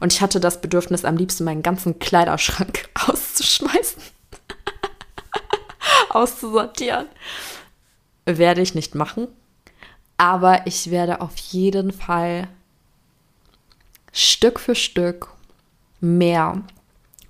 Und 0.00 0.12
ich 0.12 0.20
hatte 0.20 0.40
das 0.40 0.60
Bedürfnis, 0.60 1.04
am 1.04 1.16
liebsten 1.16 1.44
meinen 1.44 1.62
ganzen 1.62 1.98
Kleiderschrank 1.98 2.88
auszuschmeißen, 3.06 4.02
auszusortieren. 6.10 7.06
Werde 8.26 8.60
ich 8.60 8.74
nicht 8.74 8.94
machen, 8.94 9.28
aber 10.16 10.66
ich 10.66 10.90
werde 10.90 11.20
auf 11.20 11.36
jeden 11.36 11.92
Fall 11.92 12.48
Stück 14.12 14.58
für 14.58 14.74
Stück 14.74 15.28
mehr 16.00 16.62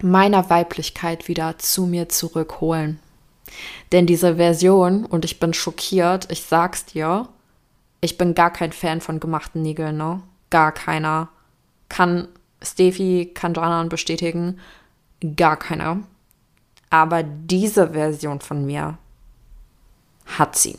meiner 0.03 0.51
Weiblichkeit 0.51 1.29
wieder 1.29 1.59
zu 1.59 1.87
mir 1.87 2.09
zurückholen. 2.09 3.01
Denn 3.93 4.07
diese 4.07 4.37
Version, 4.37 5.05
und 5.05 5.25
ich 5.25 5.39
bin 5.39 5.55
schockiert, 5.55 6.31
ich 6.31 6.43
sag's 6.43 6.85
dir, 6.85 7.29
ich 8.01 8.19
bin 8.19 8.35
gar 8.35 8.53
kein 8.53 8.73
Fan 8.73 9.01
von 9.01 9.21
gemachten 9.21 9.63
Nägeln, 9.63 9.97
ne? 9.97 10.23
Gar 10.51 10.73
keiner. 10.73 11.29
Kann 11.89 12.29
Steffi, 12.63 13.31
kann 13.35 13.55
Janan 13.55 13.89
bestätigen, 13.89 14.61
gar 15.37 15.57
keiner. 15.57 16.01
Aber 16.91 17.23
diese 17.23 17.91
Version 17.91 18.41
von 18.41 18.65
mir 18.67 18.99
hat 20.27 20.57
sie. 20.57 20.77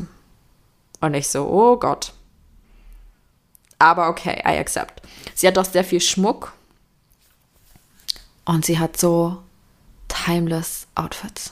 Und 0.99 1.13
ich 1.13 1.27
so, 1.27 1.47
oh 1.47 1.77
Gott. 1.77 2.13
Aber 3.79 4.09
okay, 4.09 4.41
I 4.45 4.57
accept. 4.57 5.01
Sie 5.35 5.47
hat 5.47 5.57
doch 5.57 5.65
sehr 5.65 5.83
viel 5.83 6.01
Schmuck. 6.01 6.53
Und 8.47 8.63
sie 8.63 8.79
hat 8.79 8.95
so 8.95 9.43
timeless 10.07 10.87
Outfits. 10.95 11.51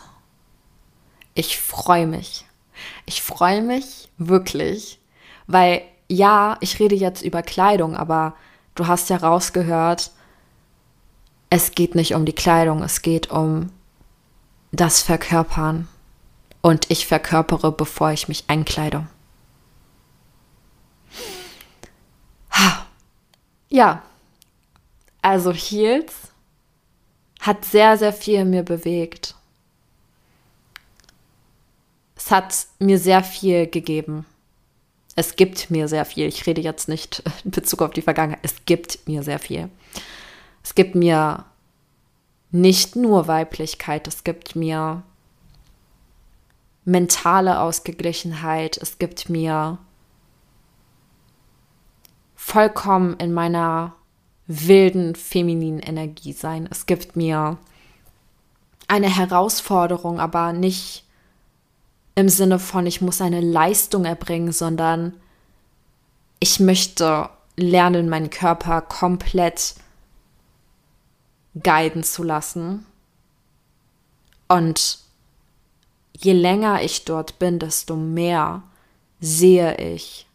Ich 1.34 1.60
freue 1.60 2.08
mich. 2.08 2.46
Ich 3.06 3.22
freue 3.22 3.62
mich 3.62 4.08
wirklich, 4.18 4.98
weil 5.46 5.82
ja, 6.08 6.56
ich 6.62 6.80
rede 6.80 6.96
jetzt 6.96 7.22
über 7.22 7.44
Kleidung, 7.44 7.98
aber 7.98 8.34
du 8.76 8.88
hast 8.88 9.10
ja 9.10 9.18
rausgehört, 9.18 10.12
es 11.50 11.72
geht 11.72 11.96
nicht 11.96 12.16
um 12.16 12.24
die 12.24 12.32
Kleidung, 12.32 12.82
es 12.82 13.02
geht 13.02 13.30
um 13.30 13.74
das 14.72 15.02
Verkörpern. 15.02 15.90
Und 16.62 16.90
ich 16.90 17.08
verkörpere, 17.08 17.74
bevor 17.74 18.12
ich 18.12 18.30
mich 18.30 18.46
einkleide. 18.48 19.06
Ja, 23.68 24.02
also 25.22 25.52
Heels 25.52 26.32
hat 27.46 27.66
sehr, 27.66 27.98
sehr 27.98 28.14
viel 28.14 28.40
in 28.40 28.50
mir 28.50 28.64
bewegt. 28.64 29.36
Es 32.16 32.32
hat 32.32 32.68
mir 32.80 32.98
sehr 32.98 33.24
viel 33.24 33.68
gegeben. 33.68 34.26
Es 35.16 35.36
gibt 35.36 35.70
mir 35.70 35.88
sehr 35.88 36.06
viel. 36.06 36.28
Ich 36.28 36.46
rede 36.48 36.62
jetzt 36.62 36.90
nicht 36.90 37.24
in 37.44 37.52
Bezug 37.52 37.82
auf 37.82 37.92
die 37.92 38.02
Vergangenheit. 38.02 38.40
Es 38.44 38.66
gibt 38.66 39.08
mir 39.08 39.24
sehr 39.24 39.40
viel. 39.40 39.70
Es 40.64 40.76
gibt 40.76 40.96
mir 40.96 41.46
nicht 42.52 42.96
nur 42.96 43.28
Weiblichkeit, 43.28 44.08
es 44.08 44.24
gibt 44.24 44.56
mir 44.56 45.04
mentale 46.86 47.60
Ausgeglichenheit, 47.60 48.78
es 48.78 48.98
gibt 48.98 49.30
mir 49.30 49.78
vollkommen 52.36 53.18
in 53.18 53.34
meiner 53.34 53.96
wilden 54.48 55.16
femininen 55.16 55.80
Energie 55.80 56.34
sein. 56.34 56.68
Es 56.70 56.86
gibt 56.86 57.16
mir 57.16 57.58
eine 58.88 59.10
Herausforderung, 59.10 60.20
aber 60.20 60.54
nicht 60.54 61.04
im 62.16 62.30
Sinne 62.30 62.60
von, 62.60 62.86
ich 62.86 63.02
muss 63.02 63.22
eine 63.22 63.42
Leistung 63.42 64.06
erbringen, 64.06 64.52
sondern 64.52 65.14
ich 66.40 66.60
möchte 66.60 67.30
lernen, 67.58 68.10
meinen 68.10 68.30
Körper 68.30 68.82
komplett 68.82 69.76
guiden 71.62 72.04
zu 72.04 72.24
lassen. 72.24 72.86
Und 74.48 75.00
je 76.14 76.34
länger 76.34 76.82
ich 76.84 77.06
dort 77.06 77.40
bin, 77.40 77.60
desto 77.60 77.96
mehr 77.96 78.64
sehe 79.20 79.76
ich, 79.78 80.28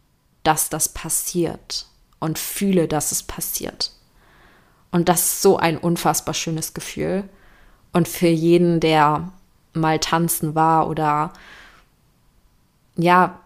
dass 0.42 0.68
das 0.68 0.88
passiert 0.88 1.86
und 2.18 2.38
fühle, 2.38 2.88
dass 2.88 3.12
es 3.12 3.22
passiert. 3.22 3.92
Und 4.90 5.08
das 5.08 5.20
ist 5.20 5.42
so 5.42 5.56
ein 5.56 5.78
unfassbar 5.78 6.34
schönes 6.34 6.74
Gefühl. 6.74 7.28
Und 7.92 8.08
für 8.08 8.28
jeden, 8.28 8.80
der 8.80 9.32
mal 9.72 9.98
tanzen 9.98 10.54
war 10.54 10.88
oder 10.88 11.32
ja, 12.96 13.38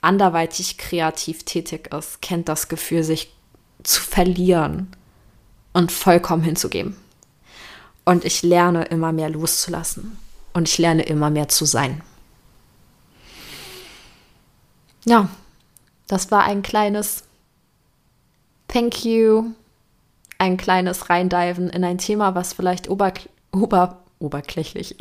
anderweitig 0.00 0.78
kreativ 0.78 1.44
tätig 1.44 1.92
ist, 1.92 2.22
kennt 2.22 2.48
das 2.48 2.68
Gefühl, 2.68 3.02
sich 3.02 3.32
zu 3.82 4.00
verlieren 4.00 4.88
und 5.72 5.92
vollkommen 5.92 6.42
hinzugeben. 6.42 6.96
Und 8.04 8.24
ich 8.24 8.42
lerne 8.42 8.84
immer 8.84 9.12
mehr 9.12 9.28
loszulassen. 9.28 10.18
Und 10.52 10.68
ich 10.68 10.78
lerne 10.78 11.02
immer 11.02 11.28
mehr 11.28 11.48
zu 11.48 11.66
sein. 11.66 12.00
Ja, 15.04 15.28
das 16.06 16.30
war 16.30 16.44
ein 16.44 16.62
kleines 16.62 17.24
Thank 18.68 19.04
you. 19.04 19.52
Ein 20.38 20.56
kleines 20.56 21.08
Reindiven 21.08 21.70
in 21.70 21.84
ein 21.84 21.98
Thema, 21.98 22.34
was 22.34 22.52
vielleicht 22.52 22.88
ober, 22.88 23.12
ober, 23.52 24.04
oberflächlich, 24.18 24.96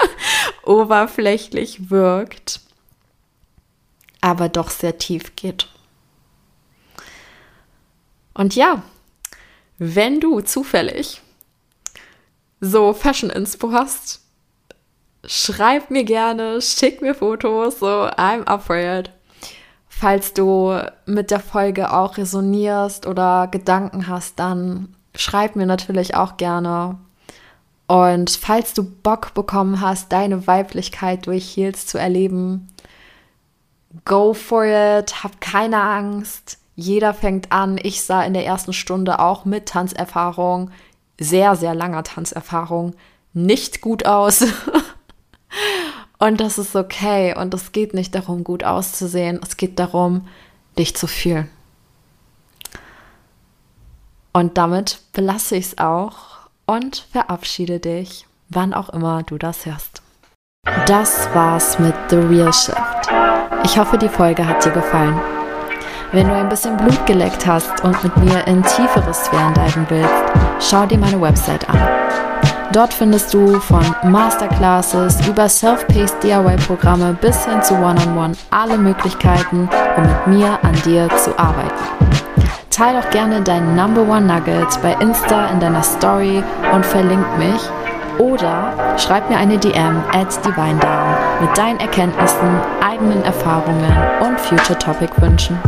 oberflächlich 0.64 1.90
wirkt, 1.90 2.60
aber 4.20 4.48
doch 4.48 4.70
sehr 4.70 4.98
tief 4.98 5.36
geht. 5.36 5.68
Und 8.34 8.54
ja, 8.54 8.82
wenn 9.78 10.20
du 10.20 10.40
zufällig 10.40 11.22
so 12.60 12.92
Fashion 12.92 13.30
Inspo 13.30 13.72
hast, 13.72 14.20
schreib 15.24 15.90
mir 15.90 16.04
gerne, 16.04 16.60
schick 16.60 17.00
mir 17.00 17.14
Fotos, 17.14 17.80
so 17.80 18.08
I'm 18.08 19.00
it. 19.00 19.10
Falls 19.98 20.34
du 20.34 20.78
mit 21.06 21.30
der 21.30 21.40
Folge 21.40 21.90
auch 21.90 22.18
resonierst 22.18 23.06
oder 23.06 23.48
Gedanken 23.48 24.08
hast, 24.08 24.38
dann 24.38 24.94
schreib 25.14 25.56
mir 25.56 25.64
natürlich 25.64 26.14
auch 26.14 26.36
gerne. 26.36 26.98
Und 27.86 28.30
falls 28.30 28.74
du 28.74 28.82
Bock 28.82 29.32
bekommen 29.32 29.80
hast, 29.80 30.12
deine 30.12 30.46
Weiblichkeit 30.46 31.26
durch 31.26 31.56
Heels 31.56 31.86
zu 31.86 31.96
erleben, 31.96 32.68
go 34.04 34.34
for 34.34 34.66
it, 34.66 35.24
hab 35.24 35.40
keine 35.40 35.80
Angst. 35.80 36.58
Jeder 36.74 37.14
fängt 37.14 37.50
an. 37.50 37.78
Ich 37.82 38.02
sah 38.02 38.22
in 38.22 38.34
der 38.34 38.44
ersten 38.44 38.74
Stunde 38.74 39.18
auch 39.18 39.46
mit 39.46 39.64
Tanzerfahrung, 39.64 40.72
sehr, 41.18 41.56
sehr 41.56 41.74
langer 41.74 42.02
Tanzerfahrung, 42.02 42.94
nicht 43.32 43.80
gut 43.80 44.04
aus. 44.04 44.44
Und 46.18 46.40
das 46.40 46.58
ist 46.58 46.74
okay. 46.74 47.36
Und 47.36 47.52
es 47.54 47.72
geht 47.72 47.94
nicht 47.94 48.14
darum, 48.14 48.44
gut 48.44 48.64
auszusehen. 48.64 49.40
Es 49.42 49.56
geht 49.56 49.78
darum, 49.78 50.28
dich 50.78 50.96
zu 50.96 51.06
fühlen. 51.06 51.50
Und 54.32 54.58
damit 54.58 55.00
belasse 55.12 55.56
ich 55.56 55.66
es 55.66 55.78
auch 55.78 56.16
und 56.66 57.06
verabschiede 57.10 57.80
dich, 57.80 58.26
wann 58.50 58.74
auch 58.74 58.90
immer 58.90 59.22
du 59.22 59.38
das 59.38 59.64
hörst. 59.64 60.02
Das 60.86 61.28
war's 61.32 61.78
mit 61.78 61.94
The 62.10 62.16
Real 62.16 62.52
Shift. 62.52 62.76
Ich 63.64 63.78
hoffe, 63.78 63.96
die 63.96 64.08
Folge 64.08 64.46
hat 64.46 64.64
dir 64.64 64.72
gefallen. 64.72 65.18
Wenn 66.12 66.28
du 66.28 66.34
ein 66.34 66.48
bisschen 66.48 66.76
Blut 66.76 67.04
geleckt 67.06 67.46
hast 67.46 67.82
und 67.82 68.02
mit 68.04 68.16
mir 68.18 68.46
in 68.46 68.62
tiefere 68.62 69.12
Sphären 69.14 69.54
diven 69.54 69.86
willst, 69.88 70.70
schau 70.70 70.86
dir 70.86 70.98
meine 70.98 71.20
Website 71.20 71.68
an. 71.68 71.78
Dort 72.72 72.92
findest 72.92 73.32
du 73.32 73.58
von 73.60 73.84
Masterclasses 74.02 75.26
über 75.26 75.48
Self-Paced 75.48 76.22
DIY-Programme 76.22 77.16
bis 77.20 77.44
hin 77.46 77.62
zu 77.62 77.74
One-on-One 77.74 78.00
-on 78.08 78.30
-One 78.32 78.36
alle 78.50 78.76
Möglichkeiten, 78.76 79.68
um 79.96 80.02
mit 80.02 80.26
mir 80.26 80.58
an 80.62 80.74
dir 80.84 81.08
zu 81.16 81.38
arbeiten. 81.38 81.74
Teil 82.70 83.00
doch 83.00 83.08
gerne 83.10 83.40
deinen 83.40 83.74
Number 83.74 84.02
One 84.02 84.22
Nugget 84.22 84.82
bei 84.82 84.92
Insta 85.00 85.46
in 85.46 85.60
deiner 85.60 85.82
Story 85.82 86.42
und 86.74 86.84
verlink 86.84 87.24
mich 87.38 87.62
oder 88.18 88.72
schreib 88.98 89.30
mir 89.30 89.36
eine 89.36 89.56
DM 89.58 90.02
at 90.12 90.44
DivineDown 90.44 91.14
mit 91.40 91.56
deinen 91.56 91.80
Erkenntnissen, 91.80 92.60
eigenen 92.86 93.22
Erfahrungen 93.24 93.92
und 94.20 94.40
Future 94.40 94.78
Topic 94.78 95.10
Wünschen. 95.22 95.58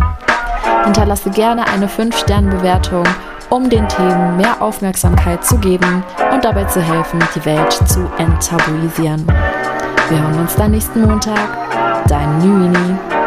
Hinterlasse 0.85 1.31
gerne 1.31 1.67
eine 1.69 1.87
5-Sterne-Bewertung 1.87 3.05
um 3.51 3.71
den 3.71 3.89
Themen 3.89 4.37
mehr 4.37 4.61
Aufmerksamkeit 4.61 5.45
zu 5.45 5.59
geben 5.59 6.05
und 6.33 6.45
dabei 6.45 6.65
zu 6.65 6.81
helfen, 6.81 7.19
die 7.35 7.45
Welt 7.45 7.73
zu 7.73 8.11
enttabuisieren. 8.19 9.27
Wir 10.09 10.23
hören 10.23 10.41
uns 10.41 10.55
dann 10.57 10.73
nächsten 10.73 11.03
Montag. 11.03 12.07
Dein 12.09 12.39
Nüini. 12.39 13.18